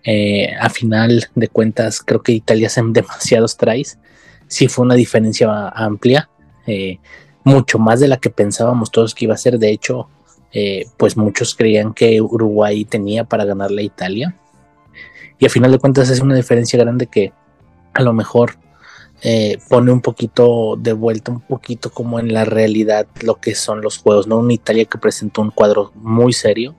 Eh, 0.05 0.53
a 0.59 0.69
final 0.69 1.27
de 1.33 1.47
cuentas, 1.47 1.99
creo 1.99 2.21
que 2.21 2.31
Italia 2.31 2.67
hacen 2.67 2.93
demasiados 2.93 3.57
tries. 3.57 3.97
Sí 4.47 4.67
fue 4.67 4.85
una 4.85 4.95
diferencia 4.95 5.69
amplia, 5.69 6.29
eh, 6.67 6.99
mucho 7.43 7.79
más 7.79 7.99
de 7.99 8.07
la 8.07 8.17
que 8.17 8.29
pensábamos 8.29 8.91
todos 8.91 9.15
que 9.15 9.25
iba 9.25 9.33
a 9.33 9.37
ser. 9.37 9.57
De 9.57 9.71
hecho, 9.71 10.07
eh, 10.53 10.85
pues 10.97 11.17
muchos 11.17 11.55
creían 11.55 11.93
que 11.93 12.21
Uruguay 12.21 12.85
tenía 12.85 13.23
para 13.23 13.45
ganarle 13.45 13.81
a 13.81 13.85
Italia. 13.85 14.35
Y 15.39 15.47
a 15.47 15.49
final 15.49 15.71
de 15.71 15.79
cuentas 15.79 16.09
es 16.09 16.21
una 16.21 16.35
diferencia 16.35 16.79
grande 16.79 17.07
que 17.07 17.33
a 17.93 18.01
lo 18.01 18.13
mejor 18.13 18.57
pone 19.69 19.91
un 19.91 20.01
poquito 20.01 20.75
de 20.77 20.93
vuelta, 20.93 21.31
un 21.31 21.39
poquito 21.39 21.89
como 21.89 22.19
en 22.19 22.31
la 22.31 22.45
realidad 22.45 23.07
lo 23.23 23.35
que 23.37 23.55
son 23.55 23.81
los 23.81 23.97
juegos, 23.97 24.27
¿no? 24.27 24.37
Una 24.37 24.53
Italia 24.53 24.85
que 24.85 24.99
presentó 24.99 25.41
un 25.41 25.49
cuadro 25.49 25.91
muy 25.95 26.31
serio, 26.31 26.75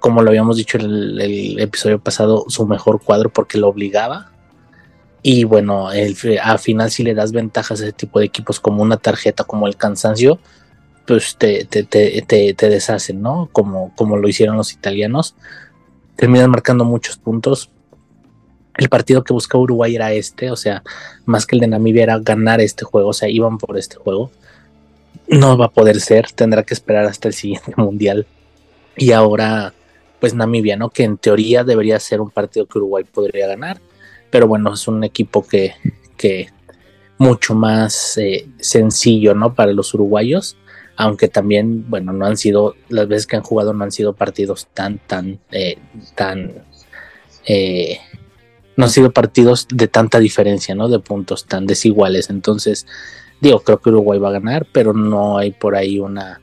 como 0.00 0.22
lo 0.22 0.30
habíamos 0.30 0.56
dicho 0.56 0.78
en 0.78 0.84
el, 0.84 1.58
episodio 1.60 2.00
pasado, 2.00 2.46
su 2.48 2.66
mejor 2.66 3.00
cuadro 3.02 3.30
porque 3.30 3.58
lo 3.58 3.68
obligaba. 3.68 4.32
Y 5.22 5.44
bueno, 5.44 5.92
el, 5.92 6.16
al 6.42 6.58
final 6.58 6.90
si 6.90 7.04
le 7.04 7.14
das 7.14 7.32
ventajas 7.32 7.80
a 7.80 7.84
ese 7.84 7.92
tipo 7.92 8.18
de 8.18 8.26
equipos 8.26 8.58
como 8.58 8.82
una 8.82 8.96
tarjeta, 8.96 9.44
como 9.44 9.66
el 9.66 9.76
cansancio, 9.76 10.40
pues 11.06 11.36
te, 11.36 11.64
te, 11.64 11.84
te, 11.84 12.22
te 12.22 12.68
deshacen, 12.68 13.20
¿no? 13.20 13.48
Como, 13.52 13.94
como 13.96 14.16
lo 14.16 14.28
hicieron 14.28 14.56
los 14.56 14.72
italianos. 14.72 15.34
Terminan 16.16 16.50
marcando 16.50 16.84
muchos 16.84 17.16
puntos. 17.16 17.70
El 18.76 18.88
partido 18.88 19.24
que 19.24 19.32
buscaba 19.32 19.62
Uruguay 19.62 19.94
era 19.94 20.12
este, 20.12 20.50
o 20.50 20.56
sea, 20.56 20.82
más 21.26 21.46
que 21.46 21.56
el 21.56 21.60
de 21.60 21.66
Namibia 21.66 22.04
era 22.04 22.18
ganar 22.18 22.60
este 22.60 22.84
juego, 22.84 23.08
o 23.08 23.12
sea, 23.12 23.28
iban 23.28 23.58
por 23.58 23.76
este 23.76 23.96
juego. 23.96 24.30
No 25.28 25.58
va 25.58 25.66
a 25.66 25.70
poder 25.70 26.00
ser, 26.00 26.30
tendrá 26.32 26.62
que 26.62 26.74
esperar 26.74 27.04
hasta 27.04 27.28
el 27.28 27.34
siguiente 27.34 27.74
mundial. 27.76 28.26
Y 28.96 29.12
ahora 29.12 29.74
pues 30.20 30.34
Namibia, 30.34 30.76
¿no? 30.76 30.90
Que 30.90 31.04
en 31.04 31.16
teoría 31.16 31.64
debería 31.64 31.98
ser 31.98 32.20
un 32.20 32.30
partido 32.30 32.66
que 32.66 32.78
Uruguay 32.78 33.04
podría 33.04 33.46
ganar, 33.46 33.80
pero 34.30 34.46
bueno, 34.46 34.74
es 34.74 34.86
un 34.86 35.02
equipo 35.02 35.46
que, 35.46 35.74
que 36.16 36.48
mucho 37.18 37.54
más 37.54 38.16
eh, 38.18 38.46
sencillo, 38.58 39.34
¿no? 39.34 39.54
Para 39.54 39.72
los 39.72 39.92
uruguayos, 39.94 40.56
aunque 40.96 41.28
también, 41.28 41.88
bueno, 41.88 42.12
no 42.12 42.26
han 42.26 42.36
sido, 42.36 42.76
las 42.88 43.08
veces 43.08 43.26
que 43.26 43.36
han 43.36 43.42
jugado 43.42 43.72
no 43.72 43.84
han 43.84 43.92
sido 43.92 44.14
partidos 44.14 44.68
tan, 44.74 44.98
tan, 44.98 45.40
eh, 45.50 45.78
tan 46.14 46.52
eh, 47.46 47.98
no 48.76 48.84
han 48.84 48.90
sido 48.90 49.10
partidos 49.10 49.66
de 49.68 49.88
tanta 49.88 50.18
diferencia, 50.18 50.74
¿no? 50.74 50.88
De 50.88 50.98
puntos 50.98 51.46
tan 51.46 51.66
desiguales. 51.66 52.30
Entonces, 52.30 52.86
digo, 53.40 53.60
creo 53.60 53.80
que 53.80 53.90
Uruguay 53.90 54.18
va 54.18 54.28
a 54.28 54.32
ganar, 54.32 54.66
pero 54.72 54.92
no 54.92 55.38
hay 55.38 55.50
por 55.52 55.76
ahí 55.76 55.98
una, 55.98 56.40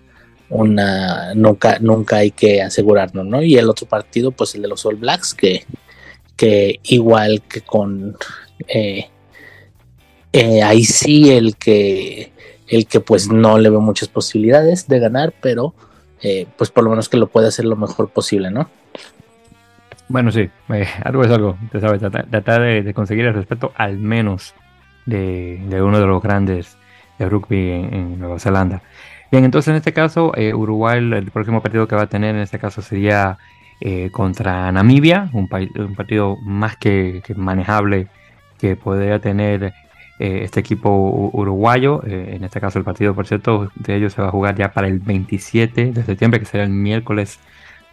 una, 0.50 1.34
nunca, 1.34 1.78
nunca 1.80 2.18
hay 2.18 2.32
que 2.32 2.62
asegurarnos, 2.62 3.26
¿no? 3.26 3.42
Y 3.42 3.58
el 3.58 3.70
otro 3.70 3.88
partido, 3.88 4.32
pues 4.32 4.56
el 4.56 4.62
de 4.62 4.68
los 4.68 4.86
All 4.86 4.96
Blacks, 4.96 5.34
que, 5.34 5.66
que 6.36 6.80
igual 6.84 7.42
que 7.50 7.62
con 7.62 8.16
eh, 8.68 9.10
eh, 10.34 10.64
ahí 10.64 10.84
sí 10.84 11.32
el 11.32 11.56
que 11.58 12.32
el 12.68 12.86
que 12.86 13.00
pues 13.00 13.30
no 13.30 13.58
le 13.58 13.70
ve 13.70 13.78
muchas 13.78 14.10
posibilidades 14.10 14.88
de 14.88 15.00
ganar, 15.00 15.34
pero 15.42 15.74
eh, 16.22 16.48
pues 16.58 16.70
por 16.70 16.84
lo 16.84 16.90
menos 16.90 17.08
que 17.08 17.18
lo 17.18 17.28
puede 17.28 17.48
hacer 17.48 17.66
lo 17.66 17.76
mejor 17.76 18.10
posible, 18.10 18.52
¿no? 18.52 18.70
Bueno, 20.10 20.32
sí, 20.32 20.50
algo 21.04 21.24
es 21.24 21.32
algo, 21.32 21.58
te 21.72 21.80
sabes, 21.82 22.00
tratar, 22.00 22.62
de, 22.62 22.94
conseguir 22.94 23.26
el 23.26 23.34
respeto 23.34 23.74
al 23.76 23.98
menos 23.98 24.54
de, 25.06 25.60
uno 25.82 26.00
de 26.00 26.06
los 26.06 26.22
grandes 26.22 26.78
de 27.20 27.28
rugby 27.28 27.72
en 27.72 28.20
Nueva 28.20 28.40
Zelanda. 28.40 28.82
Bien, 29.30 29.44
entonces 29.44 29.70
en 29.70 29.76
este 29.76 29.92
caso, 29.92 30.32
eh, 30.38 30.54
Uruguay, 30.54 31.00
el 31.00 31.32
próximo 31.32 31.62
partido 31.62 31.86
que 31.88 31.96
va 31.96 32.04
a 32.04 32.08
tener 32.08 32.34
en 32.36 32.42
este 32.42 32.60
caso 32.60 32.82
sería 32.82 33.38
eh, 33.82 34.10
contra 34.10 34.72
Namibia, 34.72 35.30
un, 35.34 35.50
partido 35.50 36.38
más 36.38 36.78
que, 36.78 37.22
manejable 37.36 38.08
que 38.58 38.78
podría 38.78 39.20
tener 39.20 39.74
eh, 40.20 40.40
este 40.44 40.62
equipo 40.62 40.90
uruguayo. 41.34 42.02
en 42.06 42.44
este 42.46 42.62
caso, 42.62 42.80
el 42.80 42.86
partido, 42.86 43.14
por 43.14 43.28
cierto, 43.28 43.70
de 43.76 43.96
ellos 43.98 44.14
se 44.14 44.22
va 44.22 44.30
a 44.30 44.32
jugar 44.32 44.56
ya 44.56 44.72
para 44.72 44.88
el 44.88 45.00
27 45.00 45.92
de 45.92 46.04
septiembre, 46.04 46.40
que 46.40 46.46
será 46.46 46.64
el 46.64 46.70
miércoles 46.70 47.40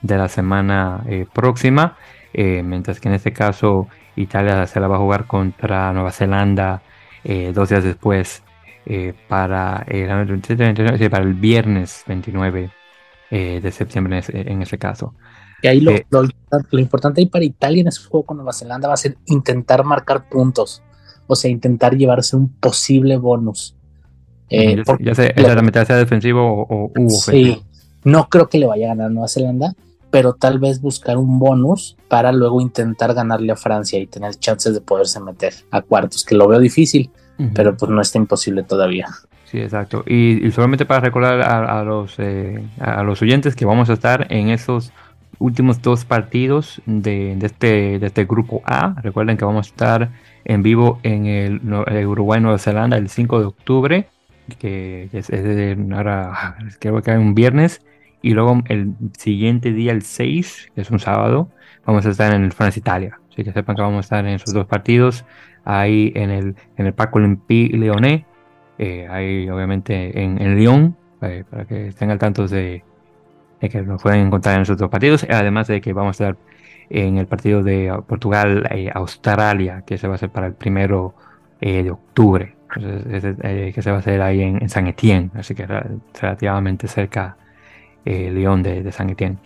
de 0.02 0.16
la 0.16 0.28
semana 0.28 1.02
próxima. 1.32 1.96
mientras 2.32 3.00
que 3.00 3.08
en 3.08 3.14
este 3.14 3.32
caso, 3.32 3.88
Italia 4.16 4.66
se 4.66 4.80
la 4.80 4.86
va 4.88 4.96
a 4.96 4.98
jugar 5.00 5.26
contra 5.26 5.92
Nueva 5.92 6.12
Zelanda 6.12 6.82
dos 7.54 7.68
días 7.70 7.84
después 7.84 8.44
eh, 8.86 9.14
para, 9.28 9.84
el, 9.88 10.08
para 11.10 11.24
el 11.24 11.34
viernes 11.34 12.02
29 12.06 12.70
eh, 13.30 13.60
de 13.62 13.72
septiembre 13.72 14.22
en 14.28 14.60
ese, 14.60 14.78
caso. 14.78 15.14
Y 15.62 15.68
ahí 15.68 15.78
eh, 15.88 16.04
lo, 16.10 16.22
lo, 16.22 16.78
importante 16.78 17.22
ahí 17.22 17.26
para 17.26 17.44
Italia 17.44 17.80
en 17.80 17.88
ese 17.88 18.02
juego 18.02 18.26
con 18.26 18.36
Nueva 18.36 18.52
Zelanda 18.52 18.88
va 18.88 18.94
a 18.94 18.98
ser 18.98 19.16
intentar 19.26 19.84
marcar 19.84 20.28
puntos, 20.28 20.82
o 21.26 21.34
sea, 21.34 21.50
intentar 21.50 21.96
llevarse 21.96 22.36
un 22.36 22.50
posible 22.50 23.16
bonus. 23.16 23.74
ya, 24.50 25.14
sea 25.14 25.32
la 25.34 25.62
mitad 25.62 25.86
sea 25.86 25.96
defensivo 25.96 26.42
o, 26.42 26.92
o 26.94 27.08
Sí, 27.08 27.62
no 28.04 28.28
creo 28.28 28.50
que 28.50 28.58
le 28.58 28.66
vaya 28.66 28.86
a 28.86 28.88
ganar 28.90 29.10
Nueva 29.10 29.28
Zelanda, 29.28 29.74
pero 30.10 30.34
tal 30.34 30.58
vez 30.58 30.82
buscar 30.82 31.16
un 31.16 31.38
bonus 31.38 31.96
para 32.08 32.32
luego 32.32 32.60
intentar 32.60 33.14
ganarle 33.14 33.50
a 33.50 33.56
Francia 33.56 33.98
y 33.98 34.06
tener 34.06 34.34
chances 34.34 34.74
de 34.74 34.82
poderse 34.82 35.20
meter 35.20 35.54
a 35.70 35.80
cuartos, 35.80 36.22
que 36.22 36.34
lo 36.34 36.46
veo 36.48 36.60
difícil 36.60 37.10
pero 37.54 37.76
pues 37.76 37.90
no 37.90 38.00
está 38.00 38.18
imposible 38.18 38.62
todavía. 38.62 39.08
Sí, 39.44 39.58
exacto. 39.60 40.04
Y, 40.06 40.50
solamente 40.50 40.84
para 40.84 41.00
recordar 41.00 41.40
a, 41.42 41.84
los, 41.84 42.18
eh, 42.18 42.62
a 42.80 43.02
los 43.02 43.22
oyentes 43.22 43.54
que 43.54 43.64
vamos 43.64 43.90
a 43.90 43.94
estar 43.94 44.26
en 44.30 44.48
esos 44.48 44.92
últimos 45.38 45.82
dos 45.82 46.04
partidos 46.04 46.80
de, 46.86 47.38
este, 47.40 47.98
de 47.98 48.06
este 48.06 48.24
grupo 48.24 48.62
A. 48.64 48.94
Recuerden 49.02 49.36
que 49.36 49.44
vamos 49.44 49.68
a 49.68 49.70
estar 49.70 50.10
en 50.44 50.62
vivo 50.62 50.98
en 51.02 51.26
el, 51.26 51.60
Uruguay 52.06 52.40
Nueva 52.40 52.58
Zelanda 52.58 52.96
el 52.96 53.08
5 53.08 53.40
de 53.40 53.46
octubre, 53.46 54.08
que 54.58 55.08
es, 55.12 55.30
ahora 55.92 56.56
creo 56.80 57.02
que 57.02 57.10
hay 57.10 57.18
un 57.18 57.34
viernes. 57.34 57.82
Y 58.22 58.30
luego 58.30 58.62
el 58.68 58.94
siguiente 59.18 59.72
día, 59.72 59.92
el 59.92 60.02
6, 60.02 60.72
que 60.74 60.80
es 60.80 60.90
un 60.90 60.98
sábado, 60.98 61.50
vamos 61.84 62.06
a 62.06 62.10
estar 62.10 62.34
en 62.34 62.42
el 62.42 62.52
France 62.52 62.80
Italia. 62.80 63.20
Así 63.30 63.44
que 63.44 63.52
sepan 63.52 63.76
que 63.76 63.82
vamos 63.82 63.98
a 63.98 64.00
estar 64.00 64.26
en 64.26 64.34
esos 64.34 64.54
dos 64.54 64.66
partidos 64.66 65.26
ahí 65.64 66.12
en 66.14 66.30
el, 66.30 66.56
en 66.76 66.86
el 66.86 66.92
Parc 66.92 67.14
Olympique 67.16 67.76
Lyonnais, 67.76 68.24
eh, 68.78 69.06
ahí 69.10 69.48
obviamente 69.48 70.22
en, 70.22 70.40
en 70.40 70.56
Lyon, 70.56 70.96
eh, 71.22 71.44
para 71.48 71.64
que 71.64 71.88
estén 71.88 72.10
al 72.10 72.18
tanto 72.18 72.46
de, 72.46 72.82
que 73.60 73.82
nos 73.82 74.02
pueden 74.02 74.26
encontrar 74.26 74.54
en 74.54 74.60
los 74.60 74.70
otros 74.70 74.90
partidos, 74.90 75.26
además 75.28 75.68
de 75.68 75.80
que 75.80 75.92
vamos 75.92 76.20
a 76.20 76.28
estar 76.28 76.36
en 76.90 77.16
el 77.16 77.26
partido 77.26 77.62
de 77.62 77.96
Portugal-Australia, 78.06 79.84
que 79.86 79.96
se 79.96 80.06
va 80.06 80.14
a 80.14 80.16
hacer 80.16 80.30
para 80.30 80.48
el 80.48 80.54
primero 80.54 81.14
eh, 81.60 81.82
de 81.82 81.90
octubre, 81.90 82.56
que 82.74 83.80
se 83.80 83.90
va 83.90 83.96
a 83.96 84.00
hacer 84.00 84.20
ahí 84.20 84.42
en, 84.42 84.68
San 84.68 84.86
Etienne, 84.86 85.30
así 85.34 85.54
que 85.54 85.66
relativamente 86.20 86.88
cerca 86.88 87.36
Lyon 88.04 88.62
de, 88.62 88.82
de 88.82 88.92
San 88.92 89.08
Etienne. 89.08 89.38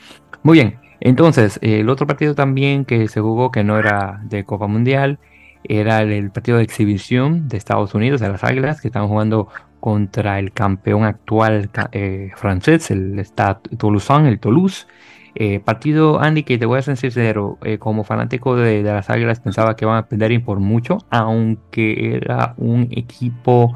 Muy 0.42 0.54
bien, 0.58 0.78
entonces, 1.00 1.60
el 1.62 1.88
otro 1.88 2.06
partido 2.06 2.34
también 2.34 2.84
que 2.84 3.06
se 3.06 3.20
jugó 3.20 3.52
que 3.52 3.62
no 3.62 3.78
era 3.78 4.20
de 4.24 4.44
Copa 4.44 4.66
Mundial 4.66 5.20
era 5.64 6.02
el, 6.02 6.30
partido 6.30 6.58
de 6.58 6.64
exhibición 6.64 7.48
de 7.48 7.56
Estados 7.56 7.94
Unidos, 7.94 8.20
de 8.20 8.28
las 8.28 8.44
Águilas, 8.44 8.80
que 8.80 8.88
estaban 8.88 9.08
jugando 9.08 9.48
contra 9.80 10.38
el 10.38 10.52
campeón 10.52 11.04
actual 11.04 11.70
eh, 11.92 12.30
francés, 12.36 12.90
el 12.90 13.18
Stade 13.20 13.76
Toulouse, 13.78 14.12
el 14.26 14.40
Toulouse. 14.40 14.86
Eh, 15.34 15.60
partido, 15.60 16.20
Andy, 16.20 16.42
que 16.42 16.58
te 16.58 16.66
voy 16.66 16.78
a 16.78 16.82
ser 16.82 16.96
sincero, 16.96 17.58
eh, 17.62 17.78
como 17.78 18.02
fanático 18.02 18.56
de, 18.56 18.82
las 18.82 19.08
Águilas 19.08 19.40
pensaba 19.40 19.76
que 19.76 19.84
iban 19.84 19.96
a 19.96 20.06
perder 20.06 20.42
por 20.42 20.58
mucho, 20.58 20.98
aunque 21.10 22.16
era 22.16 22.54
un 22.56 22.88
equipo 22.90 23.74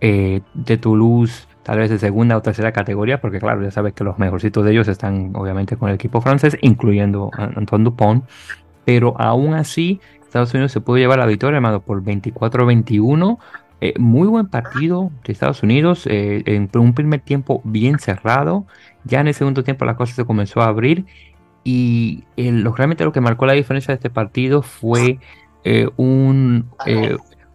de 0.00 0.78
Toulouse 0.80 1.48
tal 1.68 1.80
vez 1.80 1.90
de 1.90 1.98
segunda 1.98 2.34
o 2.34 2.40
tercera 2.40 2.72
categoría, 2.72 3.20
porque 3.20 3.40
claro, 3.40 3.62
ya 3.62 3.70
sabes 3.70 3.92
que 3.92 4.02
los 4.02 4.18
mejorcitos 4.18 4.64
de 4.64 4.70
ellos 4.72 4.88
están 4.88 5.32
obviamente 5.34 5.76
con 5.76 5.90
el 5.90 5.96
equipo 5.96 6.22
francés, 6.22 6.56
incluyendo 6.62 7.30
Antoine 7.36 7.84
Dupont, 7.84 8.24
pero 8.86 9.14
aún 9.20 9.52
así 9.52 10.00
Estados 10.28 10.52
Unidos 10.52 10.72
se 10.72 10.82
pudo 10.82 10.98
llevar 10.98 11.18
la 11.18 11.26
victoria, 11.26 11.56
hermano, 11.56 11.80
por 11.80 12.04
24-21. 12.04 13.38
Eh, 13.80 13.94
muy 13.98 14.28
buen 14.28 14.48
partido 14.48 15.10
de 15.24 15.32
Estados 15.32 15.62
Unidos, 15.62 16.06
eh, 16.06 16.42
en 16.44 16.68
un 16.74 16.92
primer 16.92 17.20
tiempo 17.20 17.62
bien 17.64 17.98
cerrado. 17.98 18.66
Ya 19.04 19.20
en 19.20 19.28
el 19.28 19.34
segundo 19.34 19.64
tiempo 19.64 19.86
la 19.86 19.96
cosa 19.96 20.14
se 20.14 20.26
comenzó 20.26 20.60
a 20.60 20.66
abrir 20.66 21.06
y 21.64 22.24
realmente 22.36 23.04
lo 23.04 23.12
que 23.12 23.20
marcó 23.22 23.46
la 23.46 23.54
diferencia 23.54 23.92
de 23.92 23.96
este 23.96 24.10
partido 24.10 24.62
fue 24.62 25.18
eh, 25.64 25.88
un, 25.96 26.66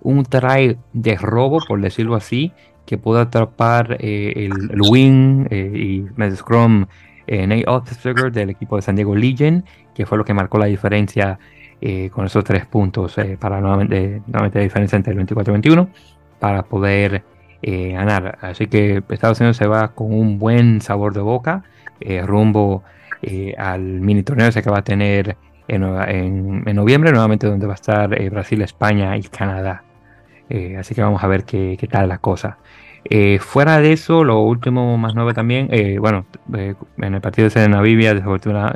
un 0.01 0.23
try 0.25 0.77
de 0.93 1.15
robo, 1.15 1.59
por 1.67 1.79
decirlo 1.79 2.15
así, 2.15 2.53
que 2.88 2.97
pudo 2.97 3.19
atrapar 3.19 3.97
el, 3.99 4.51
el, 4.71 4.81
wing 4.89 5.45
y 5.51 6.05
el 6.17 6.38
scrum 6.38 6.86
Nate 7.27 7.65
Ottinger 7.67 8.31
del 8.31 8.49
equipo 8.49 8.77
de 8.77 8.81
San 8.81 8.95
Diego 8.95 9.15
Legion, 9.15 9.63
que 9.93 10.05
fue 10.05 10.17
lo 10.17 10.25
que 10.25 10.33
marcó 10.33 10.57
la 10.57 10.65
diferencia 10.65 11.39
eh, 11.85 12.09
con 12.11 12.25
esos 12.25 12.45
tres 12.45 12.65
puntos 12.65 13.17
eh, 13.17 13.35
para 13.37 13.59
nuevamente, 13.59 14.21
nuevamente 14.27 14.57
la 14.57 14.63
diferencia 14.63 14.95
entre 14.95 15.11
el 15.11 15.17
24 15.17 15.51
y 15.51 15.55
21 15.55 15.89
para 16.39 16.63
poder 16.63 17.25
eh, 17.61 17.91
ganar. 17.91 18.37
Así 18.39 18.67
que 18.67 19.03
Estados 19.09 19.41
Unidos 19.41 19.57
se 19.57 19.67
va 19.67 19.89
con 19.89 20.13
un 20.13 20.39
buen 20.39 20.79
sabor 20.79 21.13
de 21.13 21.19
boca 21.19 21.63
rumbo 22.25 22.83
al 23.57 23.81
mini 23.81 24.23
torneo 24.23 24.47
ese 24.47 24.63
que 24.63 24.69
va 24.69 24.77
a 24.77 24.83
tener 24.83 25.35
en, 25.67 26.63
en, 26.65 26.75
noviembre, 26.75 27.11
nuevamente 27.11 27.47
donde 27.47 27.67
va 27.67 27.73
a 27.73 27.75
estar 27.75 28.29
Brasil, 28.29 28.61
España 28.61 29.17
y 29.17 29.23
Canadá. 29.23 29.83
así 30.79 30.95
que 30.95 31.01
vamos 31.01 31.21
a 31.21 31.27
ver 31.27 31.43
qué, 31.43 31.75
qué 31.77 31.87
tal 31.87 32.07
la 32.07 32.19
cosa. 32.19 32.59
fuera 33.39 33.79
de 33.79 33.91
eso, 33.91 34.23
lo 34.23 34.39
último 34.39 34.97
más 34.97 35.15
nuevo 35.15 35.33
también, 35.33 35.69
bueno, 35.99 36.25
en 36.53 37.13
el 37.13 37.21
partido 37.21 37.49
de 37.49 37.67
Namibia, 37.67 38.15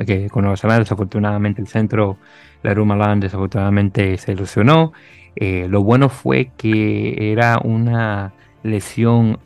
que 0.06 0.28
con 0.28 0.42
Nueva 0.42 0.58
Zelanda, 0.58 0.80
desafortunadamente 0.80 1.62
el 1.62 1.68
centro 1.68 2.18
la 2.62 2.74
Malan 2.74 3.20
desafortunadamente 3.20 4.16
se 4.18 4.32
ilusionó. 4.32 4.92
Eh, 5.36 5.66
lo 5.68 5.82
bueno 5.82 6.08
fue 6.08 6.50
que 6.56 7.32
era 7.32 7.60
una 7.62 8.32
lesión 8.62 9.38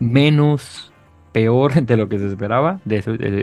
menos 0.00 0.92
peor 1.32 1.74
de 1.82 1.96
lo 1.96 2.08
que 2.08 2.18
se 2.18 2.26
esperaba. 2.26 2.80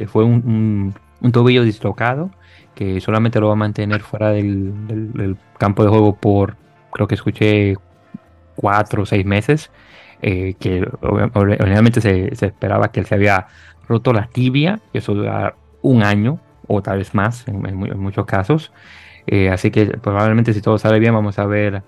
fue 0.08 0.24
un, 0.24 0.94
tobillo 1.32 1.64
dislocado 1.64 2.32
que 2.76 3.00
solamente 3.00 3.40
lo 3.40 3.48
va 3.48 3.54
a 3.54 3.58
mantener 3.58 4.02
fuera 4.02 4.32
del, 4.32 5.38
campo 5.58 5.84
de 5.84 5.90
juego 5.90 6.16
por, 6.16 6.58
creo 6.92 7.08
que 7.08 7.16
escuché, 7.16 7.78
cuatro 8.56 9.04
o 9.04 9.06
seis 9.06 9.26
meses. 9.26 9.72
Eh, 10.22 10.56
que 10.60 10.88
obviamente 11.02 12.02
se, 12.02 12.34
esperaba 12.46 12.92
que 12.92 13.00
él 13.00 13.06
se 13.06 13.16
había 13.16 13.48
roto 13.88 14.12
la 14.12 14.28
tibia, 14.28 14.80
que 14.92 15.00
eso 15.00 15.14
dura 15.14 15.56
un 15.82 16.04
año 16.04 16.40
o 16.68 16.82
tal 16.82 16.98
vez 16.98 17.14
más 17.14 17.48
en 17.48 17.78
muchos 18.00 18.26
casos. 18.26 18.72
Eh, 19.28 19.50
así 19.50 19.72
que 19.72 19.86
probablemente 19.86 20.54
si 20.54 20.62
todo 20.62 20.78
sale 20.78 21.00
bien 21.00 21.14
vamos 21.14 21.40
a 21.40 21.46
ver 21.46 21.82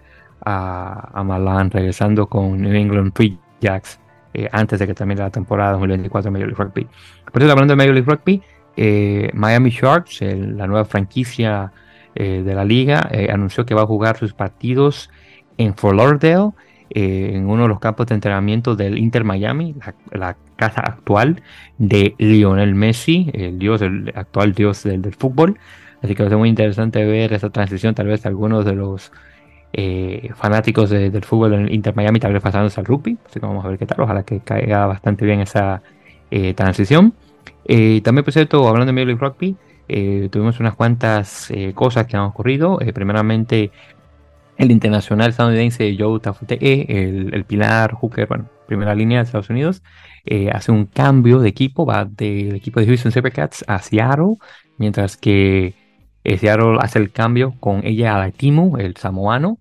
a, 0.43 1.09
a 1.13 1.23
Malan 1.23 1.69
regresando 1.69 2.27
con 2.27 2.61
New 2.61 2.73
England 2.73 3.11
Free 3.13 3.37
Jacks 3.61 3.99
eh, 4.33 4.49
antes 4.51 4.79
de 4.79 4.87
que 4.87 4.93
termine 4.93 5.21
la 5.21 5.29
temporada 5.29 5.73
2024 5.73 6.31
de 6.31 6.31
Major 6.31 6.47
League 6.47 6.63
Rugby. 6.63 6.87
Por 7.31 7.41
eso 7.41 7.51
hablando 7.51 7.73
de 7.73 7.75
Major 7.75 7.93
League 7.93 8.09
Rugby, 8.09 8.41
eh, 8.75 9.29
Miami 9.33 9.69
Sharks, 9.69 10.21
la 10.21 10.67
nueva 10.67 10.85
franquicia 10.85 11.71
de 12.15 12.55
la 12.55 12.65
liga, 12.65 13.11
anunció 13.31 13.63
que 13.63 13.75
va 13.75 13.83
a 13.83 13.85
jugar 13.85 14.17
sus 14.17 14.33
partidos 14.33 15.11
en 15.59 15.75
Fort 15.75 15.95
Lauderdale, 15.95 16.49
en 16.89 17.45
uno 17.45 17.61
de 17.61 17.67
los 17.67 17.79
campos 17.79 18.07
de 18.07 18.15
entrenamiento 18.15 18.75
del 18.75 18.97
Inter 18.97 19.23
Miami, 19.23 19.75
la, 20.11 20.35
casa 20.55 20.81
actual 20.81 21.43
de 21.77 22.15
Lionel 22.17 22.73
Messi, 22.73 23.29
el 23.33 23.59
dios, 23.59 23.83
el 23.83 24.11
actual 24.15 24.53
dios 24.53 24.81
del, 24.81 25.03
del 25.03 25.13
fútbol. 25.13 25.59
Así 26.01 26.15
que 26.15 26.23
va 26.23 26.27
a 26.27 26.29
ser 26.29 26.37
muy 26.37 26.49
interesante 26.49 27.03
ver 27.05 27.33
esa 27.33 27.49
transición, 27.49 27.95
tal 27.95 28.07
vez 28.07 28.25
algunos 28.25 28.65
de 28.65 28.75
los 28.75 29.11
eh, 29.73 30.31
fanáticos 30.35 30.89
del 30.89 31.23
fútbol 31.23 31.53
en 31.53 31.73
Inter 31.73 31.95
Miami 31.95 32.19
tal 32.19 32.33
vez 32.33 32.41
pasándose 32.41 32.79
al 32.79 32.85
rugby. 32.85 33.17
Así 33.25 33.39
que 33.39 33.45
vamos 33.45 33.63
a 33.65 33.67
ver 33.67 33.77
qué 33.77 33.85
tal. 33.85 34.01
Ojalá 34.01 34.23
que 34.23 34.39
caiga 34.39 34.85
bastante 34.85 35.25
bien 35.25 35.41
esa 35.41 35.81
eh, 36.31 36.53
transición. 36.53 37.13
Eh, 37.65 38.01
también, 38.01 38.23
por 38.23 38.33
cierto, 38.33 38.67
hablando 38.67 38.87
de 38.87 38.93
Major 38.93 39.07
League 39.07 39.21
Rugby, 39.21 39.55
tuvimos 40.29 40.59
unas 40.59 40.75
cuantas 40.75 41.51
cosas 41.73 42.07
que 42.07 42.17
han 42.17 42.23
ocurrido. 42.23 42.77
primeramente, 42.93 43.71
el 44.57 44.71
internacional 44.71 45.29
estadounidense 45.29 45.95
Joe 45.97 46.19
Tafute, 46.19 46.57
el, 46.61 47.33
el 47.33 47.45
pilar 47.45 47.93
hooker, 47.93 48.27
bueno, 48.27 48.49
primera 48.67 48.95
línea 48.95 49.19
de 49.19 49.25
Estados 49.25 49.49
Unidos, 49.49 49.83
hace 50.51 50.71
un 50.71 50.87
cambio 50.87 51.39
de 51.39 51.49
equipo, 51.49 51.85
va 51.85 52.03
del 52.03 52.55
equipo 52.55 52.79
de 52.79 52.87
Houston 52.87 53.11
Supercats 53.11 53.63
a 53.67 53.79
Seattle, 53.79 54.35
mientras 54.77 55.15
que 55.15 55.86
Seattle 56.35 56.77
hace 56.81 56.99
el 56.99 57.11
cambio 57.11 57.55
con 57.59 57.85
ella 57.85 58.21
a 58.21 58.31
Timu, 58.31 58.77
el 58.77 58.97
samoano. 58.97 59.59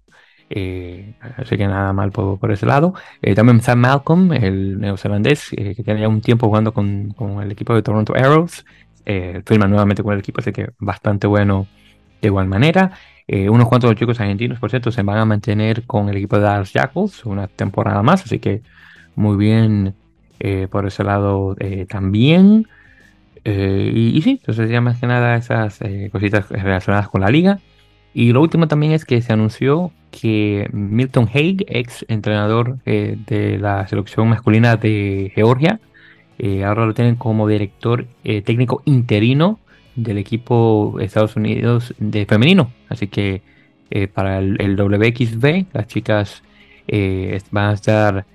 Eh, 0.49 1.15
así 1.37 1.57
que 1.57 1.67
nada 1.67 1.93
mal 1.93 2.13
por, 2.13 2.53
ese 2.53 2.67
lado. 2.67 2.95
Eh, 3.23 3.35
también 3.35 3.61
Sam 3.61 3.81
Malcolm, 3.81 4.33
el 4.33 4.81
neozelandés, 4.81 5.53
eh, 5.53 5.75
que 5.75 5.83
tiene 5.83 6.01
ya 6.01 6.09
un 6.09 6.21
tiempo 6.21 6.47
jugando 6.47 6.73
con, 6.73 7.15
el 7.43 7.51
equipo 7.51 7.75
de 7.75 7.83
Toronto 7.83 8.15
Arrows. 8.17 8.65
firma 9.45 9.67
nuevamente 9.69 10.03
con 10.03 10.13
el 10.15 10.21
equipo, 10.21 10.41
así 10.41 10.53
que 10.53 10.71
bastante 10.79 11.27
bueno 11.27 11.67
de 12.21 12.29
igual 12.29 12.49
manera. 12.49 12.93
unos 13.29 13.69
cuantos 13.69 13.95
chicos 13.97 14.21
argentinos, 14.21 14.59
por 14.59 14.71
cierto, 14.71 14.91
se 14.93 15.03
van 15.03 15.19
a 15.19 15.25
mantener 15.25 15.85
con 15.87 16.09
el 16.09 16.17
equipo 16.17 16.37
de 16.37 16.43
Dallas 16.43 16.73
Jackals 16.73 17.25
una 17.25 17.49
temporada 17.49 18.03
más, 18.03 18.25
así 18.25 18.39
que 18.39 18.63
muy 19.15 19.37
bien 19.37 19.95
por 20.71 20.87
ese 20.87 21.05
lado 21.05 21.57
también. 21.89 22.67
Eh, 23.49 23.93
y, 23.95 24.21
sí, 24.23 24.31
entonces 24.41 24.69
ya 24.69 24.81
más 24.81 24.99
que 24.99 25.07
nada 25.07 25.37
esas 25.37 25.81
eh, 25.81 26.09
cositas 26.11 26.49
relacionadas 26.51 27.09
con 27.09 27.21
la 27.21 27.31
liga. 27.31 27.61
Y 28.13 28.33
lo 28.33 28.43
último 28.43 28.67
también 28.67 28.93
es 28.93 29.05
que 29.05 29.23
se 29.23 29.33
anunció 29.33 29.93
que 30.11 30.69
Milton 30.73 31.29
Haig, 31.33 31.65
ex 31.69 32.05
entrenador 32.09 32.79
eh, 32.87 33.17
de 33.27 33.59
la 33.59 33.87
selección 33.87 34.29
masculina 34.29 34.77
de 34.77 35.31
Georgia, 35.35 35.79
ahora 36.67 36.87
lo 36.87 36.93
tienen 36.93 37.17
como 37.17 37.49
director 37.49 38.07
técnico 38.23 38.83
interino 38.85 39.59
del 39.95 40.19
equipo 40.19 40.99
Estados 41.01 41.37
Unidos 41.37 41.95
de 41.99 42.27
femenino. 42.27 42.71
Así 42.91 43.07
que 43.07 43.43
para 44.13 44.39
el, 44.39 44.77
WXB, 44.77 45.67
las 45.73 45.87
chicas 45.87 46.43
van 47.51 47.71
a 47.71 47.73
estar 47.73 48.27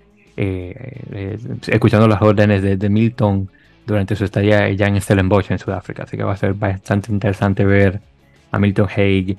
escuchando 1.68 2.08
las 2.08 2.22
órdenes 2.24 2.64
de, 2.64 2.78
de 2.78 2.90
Milton 2.90 3.50
durante 3.92 4.16
su 4.16 4.26
estadía 4.26 4.70
ya 4.72 4.88
en 4.88 5.00
Stellenbosch 5.00 5.52
en 5.52 5.60
Sudáfrica. 5.60 6.04
Así 6.04 6.18
que 6.18 6.24
va 6.24 6.34
a 6.34 6.38
ser 6.38 6.54
bastante 6.54 7.12
interesante 7.12 7.66
ver 7.66 8.00
a 8.52 8.60
Milton 8.60 8.88
Haig 8.96 9.38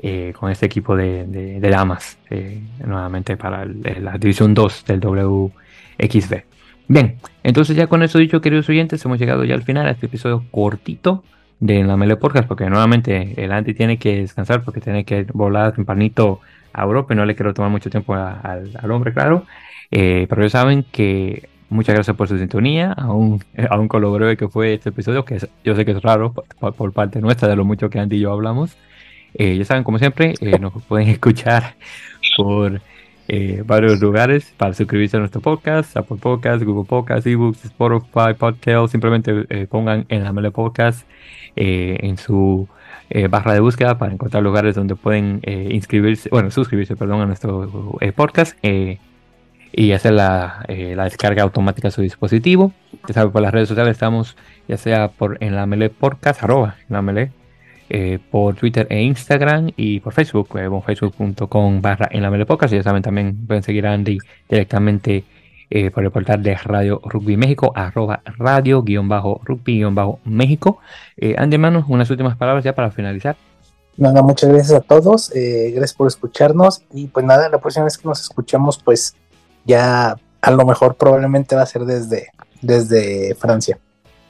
eh, 0.00 0.32
con 0.38 0.50
este 0.50 0.66
equipo 0.66 0.96
de, 0.96 1.58
damas 1.60 2.18
eh, 2.30 2.60
nuevamente 2.84 3.36
para 3.36 3.64
la 3.64 4.16
División 4.18 4.54
2 4.54 4.84
del 4.86 5.00
WXB. 5.00 6.42
Bien, 6.86 7.16
entonces 7.42 7.76
ya 7.76 7.86
con 7.86 8.02
eso 8.02 8.18
dicho, 8.18 8.40
queridos 8.40 8.68
oyentes, 8.68 9.04
hemos 9.04 9.18
llegado 9.18 9.44
ya 9.44 9.54
al 9.54 9.62
final 9.62 9.86
a 9.86 9.90
este 9.90 10.06
episodio 10.06 10.44
cortito 10.50 11.22
de 11.60 11.84
la 11.84 11.96
Mele 11.96 12.16
Podcast, 12.16 12.48
porque 12.48 12.70
nuevamente 12.70 13.34
el 13.36 13.52
Andy 13.52 13.74
tiene 13.74 13.98
que 13.98 14.20
descansar 14.20 14.62
porque 14.62 14.80
tiene 14.80 15.04
que 15.04 15.26
volar 15.34 15.74
tempranito 15.74 16.40
a 16.72 16.84
Europa 16.84 17.12
y 17.12 17.16
no 17.16 17.26
le 17.26 17.34
quiero 17.34 17.52
tomar 17.52 17.70
mucho 17.70 17.90
tiempo 17.90 18.14
al, 18.14 18.90
hombre, 18.90 19.12
claro. 19.12 19.44
Eh, 19.90 20.26
pero 20.28 20.42
ya 20.42 20.50
saben 20.50 20.84
que 20.90 21.48
Muchas 21.70 21.94
gracias 21.94 22.16
por 22.16 22.28
su 22.28 22.38
sintonía, 22.38 22.92
aún, 22.92 23.44
aún 23.68 23.88
con 23.88 24.00
lo 24.00 24.10
breve 24.10 24.38
que 24.38 24.48
fue 24.48 24.72
este 24.72 24.88
episodio, 24.88 25.26
que 25.26 25.38
yo 25.62 25.74
sé 25.76 25.84
que 25.84 25.90
es 25.90 26.00
raro 26.00 26.32
por, 26.32 26.92
parte 26.92 27.20
nuestra 27.20 27.46
de 27.46 27.56
lo 27.56 27.66
mucho 27.66 27.90
que 27.90 27.98
Andy 27.98 28.16
y 28.16 28.20
yo 28.20 28.32
hablamos. 28.32 28.78
Eh, 29.34 29.54
ya 29.58 29.66
saben, 29.66 29.84
como 29.84 29.98
siempre, 29.98 30.32
eh, 30.40 30.58
nos 30.58 30.72
pueden 30.84 31.08
escuchar 31.10 31.74
por 32.38 32.80
eh, 33.28 33.62
varios 33.66 34.00
lugares 34.00 34.54
para 34.56 34.72
suscribirse 34.72 35.18
a 35.18 35.20
nuestro 35.20 35.42
podcast, 35.42 35.94
Apple 35.94 36.16
Podcast, 36.18 36.62
Google 36.64 36.88
Podcast, 36.88 37.26
eBooks, 37.26 37.66
Spotify, 37.66 38.32
Podcast. 38.38 38.90
Simplemente 38.90 39.66
pongan 39.66 40.06
en 40.08 40.24
la 40.24 40.32
Mele 40.32 40.50
Podcast 40.50 41.06
en 41.54 42.16
su 42.16 42.66
barra 43.28 43.52
de 43.52 43.60
búsqueda 43.60 43.98
para 43.98 44.12
encontrar 44.12 44.42
lugares 44.42 44.74
donde 44.74 44.94
pueden 44.94 45.42
inscribirse, 45.44 46.30
bueno, 46.30 46.50
suscribirse, 46.50 46.96
perdón, 46.96 47.20
a 47.20 47.26
nuestro 47.26 47.98
podcast 48.16 48.56
y 49.72 49.92
hacer 49.92 50.12
la, 50.12 50.64
eh, 50.68 50.94
la, 50.96 51.04
descarga 51.04 51.42
automática 51.42 51.88
a 51.88 51.90
su 51.90 52.02
dispositivo. 52.02 52.72
Ya 53.06 53.14
sabe, 53.14 53.30
por 53.30 53.42
las 53.42 53.52
redes 53.52 53.68
sociales 53.68 53.92
estamos 53.92 54.36
ya 54.68 54.76
sea 54.76 55.08
por 55.08 55.42
en 55.42 55.56
la 55.56 55.66
Mele 55.66 55.90
Podcast, 55.90 56.42
arroba 56.42 56.76
en 56.88 56.94
la 56.94 57.02
Mele, 57.02 57.32
eh, 57.88 58.18
por 58.30 58.54
Twitter 58.54 58.86
e 58.90 59.02
Instagram 59.02 59.70
y 59.76 60.00
por 60.00 60.12
Facebook, 60.12 60.50
eh, 60.58 60.68
facebook.com 60.84 61.80
barra 61.80 62.08
en 62.10 62.22
la 62.22 62.30
Mele 62.30 62.44
Podcast. 62.44 62.74
Ya 62.74 62.82
saben, 62.82 63.02
también 63.02 63.46
pueden 63.46 63.62
seguir 63.62 63.86
a 63.86 63.94
Andy 63.94 64.18
directamente 64.48 65.24
eh, 65.70 65.90
por 65.90 66.04
el 66.04 66.10
portal 66.10 66.42
de 66.42 66.54
Radio 66.54 67.00
Rugby 67.02 67.38
México, 67.38 67.72
arroba 67.74 68.20
radio 68.38 68.82
guion 68.82 69.08
bajo 69.08 69.40
rugby 69.42 69.78
guion 69.78 69.94
bajo 69.94 70.20
México. 70.24 70.80
Andy, 71.36 71.54
hermanos, 71.54 71.86
unas 71.88 72.10
últimas 72.10 72.36
palabras 72.36 72.62
ya 72.62 72.74
para 72.74 72.90
finalizar. 72.90 73.36
Nada, 73.96 74.22
muchas 74.22 74.50
gracias 74.50 74.78
a 74.78 74.80
todos, 74.80 75.30
gracias 75.34 75.94
por 75.94 76.06
escucharnos 76.06 76.82
y 76.92 77.08
pues 77.08 77.26
nada, 77.26 77.48
la 77.48 77.58
próxima 77.58 77.84
vez 77.84 77.98
que 77.98 78.06
nos 78.06 78.20
escuchamos 78.20 78.78
pues 78.78 79.16
ya 79.64 80.16
a 80.40 80.50
lo 80.50 80.64
mejor 80.64 80.96
probablemente 80.96 81.56
va 81.56 81.62
a 81.62 81.66
ser 81.66 81.84
desde, 81.84 82.28
desde 82.62 83.34
Francia. 83.34 83.78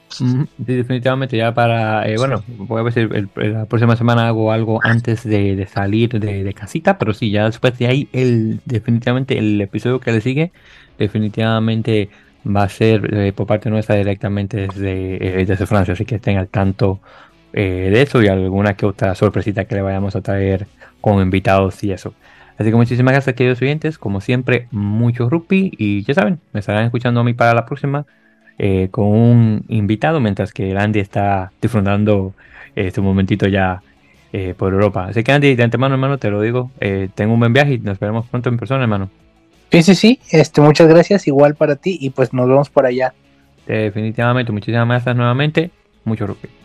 Sí, 0.09 0.25
definitivamente 0.57 1.37
ya 1.37 1.53
para, 1.53 2.07
eh, 2.07 2.17
bueno, 2.17 2.43
voy 2.47 2.79
a 2.79 2.83
ver 2.83 2.93
si 2.93 3.07
la 3.35 3.65
próxima 3.65 3.95
semana 3.95 4.27
hago 4.27 4.51
algo 4.51 4.79
antes 4.83 5.23
de, 5.23 5.67
salir 5.71 6.19
de, 6.19 6.53
casita, 6.53 6.97
pero 6.97 7.13
sí, 7.13 7.29
ya 7.29 7.45
después 7.45 7.77
de 7.77 7.87
ahí, 7.87 8.09
el, 8.11 8.59
definitivamente 8.65 9.37
el 9.37 9.61
episodio 9.61 9.99
que 9.99 10.11
le 10.11 10.21
sigue, 10.21 10.51
definitivamente 10.97 12.09
va 12.45 12.63
a 12.63 12.69
ser 12.69 13.13
eh, 13.13 13.33
por 13.33 13.45
parte 13.45 13.69
nuestra 13.69 13.95
directamente 13.95 14.67
desde, 14.67 15.41
eh, 15.41 15.45
desde 15.45 15.67
Francia, 15.67 15.93
así 15.93 16.05
que 16.05 16.15
estén 16.15 16.37
al 16.37 16.47
tanto 16.47 16.99
de 17.51 18.01
eso 18.01 18.21
y 18.21 18.27
alguna 18.27 18.75
que 18.75 18.85
otra 18.85 19.15
sorpresita 19.15 19.65
que 19.65 19.73
le 19.73 19.81
vayamos 19.81 20.15
a 20.15 20.21
traer 20.21 20.67
con 21.01 21.19
invitados 21.21 21.83
y 21.83 21.91
eso. 21.91 22.13
Así 22.59 22.71
que 22.71 22.75
muchísimas 22.75 23.13
gracias, 23.13 23.35
queridos 23.37 23.61
oyentes. 23.61 23.97
Como 23.97 24.19
siempre, 24.19 24.67
mucho 24.71 25.29
rugby. 25.29 25.71
Y 25.77 26.03
ya 26.03 26.13
saben, 26.13 26.39
me 26.51 26.59
estarán 26.59 26.83
escuchando 26.83 27.21
a 27.21 27.23
mí 27.23 27.33
para 27.33 27.53
la 27.53 27.65
próxima 27.65 28.05
eh, 28.57 28.89
con 28.91 29.07
un 29.07 29.63
invitado, 29.69 30.19
mientras 30.19 30.51
que 30.51 30.77
Andy 30.77 30.99
está 30.99 31.53
disfrutando 31.61 32.33
este 32.75 32.99
momentito 32.99 33.47
ya 33.47 33.81
eh, 34.33 34.53
por 34.57 34.73
Europa. 34.73 35.05
Así 35.05 35.23
que 35.23 35.31
Andy, 35.31 35.55
de 35.55 35.63
antemano, 35.63 35.95
hermano, 35.95 36.17
te 36.17 36.29
lo 36.29 36.41
digo, 36.41 36.69
tengo 37.15 37.33
un 37.33 37.39
buen 37.39 37.53
viaje 37.53 37.75
y 37.75 37.79
nos 37.79 37.97
veremos 37.97 38.27
pronto 38.27 38.49
en 38.49 38.57
persona, 38.57 38.83
hermano. 38.83 39.09
Sí, 39.71 39.81
sí, 39.81 39.95
sí. 39.95 40.19
Este, 40.29 40.59
muchas 40.59 40.89
gracias, 40.89 41.27
igual 41.27 41.55
para 41.55 41.77
ti, 41.77 41.97
y 42.01 42.09
pues 42.09 42.33
nos 42.33 42.47
vemos 42.49 42.69
por 42.69 42.85
allá. 42.85 43.13
Definitivamente, 43.65 44.51
muchísimas 44.51 44.85
gracias 44.85 45.15
nuevamente. 45.15 45.71
Mucho 46.03 46.27
rugby. 46.27 46.58